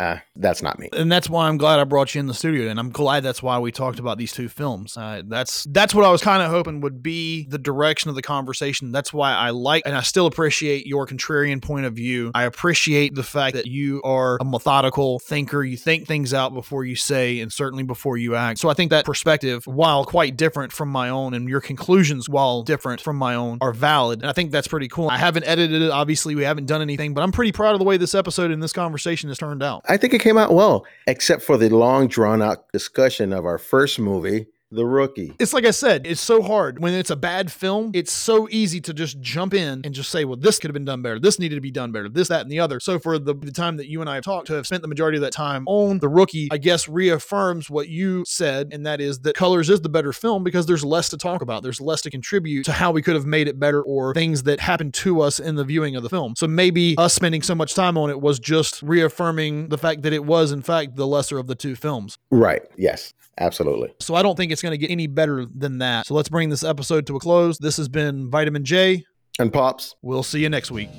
[0.00, 0.88] uh, that's not me.
[0.96, 3.42] and that's why I'm glad I brought you in the studio, and I'm glad that's
[3.42, 4.96] why we talked about these two films.
[4.96, 8.22] Uh, that's that's what I was kind of hoping would be the direction of the
[8.22, 8.92] conversation.
[8.92, 12.30] That's why I like, and I still appreciate your contrarian point of view.
[12.34, 15.62] I appreciate the fact that you are a methodical thinker.
[15.62, 18.58] You think things out before you say, and certainly before you act.
[18.58, 22.62] So I think that perspective, while quite different from my own, and your conclusions, while
[22.62, 24.22] different from my own, are valid.
[24.22, 25.10] And I think that's pretty cool.
[25.10, 25.90] I haven't edited it.
[25.90, 28.62] Obviously, we haven't done anything, but I'm pretty proud of the way this episode and
[28.62, 29.84] this conversation has turned out.
[29.90, 33.58] I think it came out well, except for the long drawn out discussion of our
[33.58, 35.34] first movie, The Rookie.
[35.40, 37.90] It's like I said, it's so hard when it's a bad film.
[37.92, 40.84] It's so easy to just jump in and just say, well, this could have been
[40.84, 41.18] done better.
[41.18, 42.08] This needed to be done better.
[42.08, 42.78] This, that, and the other.
[42.78, 44.88] So for the, the time that you and I have talked to have spent the
[44.88, 49.00] majority of that time on the rookie, I guess reaffirms what you said, and that
[49.00, 51.64] is that Colors is the better film because there's less to talk about.
[51.64, 54.60] There's less to contribute to how we could have made it better or things that
[54.60, 56.34] happened to us in the viewing of the film.
[56.36, 60.12] So maybe us spending so much time on it was just reaffirming the fact that
[60.12, 62.18] it was, in fact, the lesser of the two films.
[62.30, 62.62] Right.
[62.76, 63.92] Yes, absolutely.
[63.98, 66.06] So I don't think it's going to get any better than that.
[66.06, 67.58] So let's bring this episode to a close.
[67.58, 69.04] This has been Vitamin J.
[69.38, 70.90] And Pops, We'll see you next week.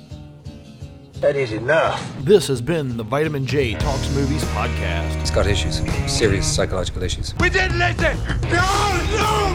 [1.20, 2.02] That is enough.
[2.24, 5.14] This has been the Vitamin J Talks Movies podcast.
[5.20, 5.80] He's got issues,
[6.10, 7.32] serious psychological issues.
[7.38, 8.18] We didn't listen!
[8.50, 8.66] No,
[9.14, 9.54] no!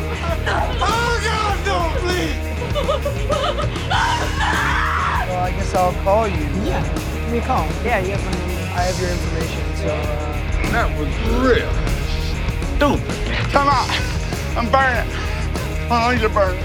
[0.80, 2.48] Oh, God, no, please!
[5.28, 6.36] Well, I guess I'll call you.
[6.64, 6.82] Yeah.
[7.24, 7.68] Give me a call.
[7.84, 8.54] Yeah, you have my number.
[8.74, 10.72] I have your information, so, uh...
[10.72, 11.10] That was
[11.42, 11.97] real
[12.78, 13.02] stupid.
[13.52, 13.90] Come out.
[14.56, 15.12] I'm burning.
[15.90, 16.56] I don't need to burn.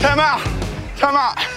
[0.00, 0.42] Come out.
[0.98, 1.53] Come out.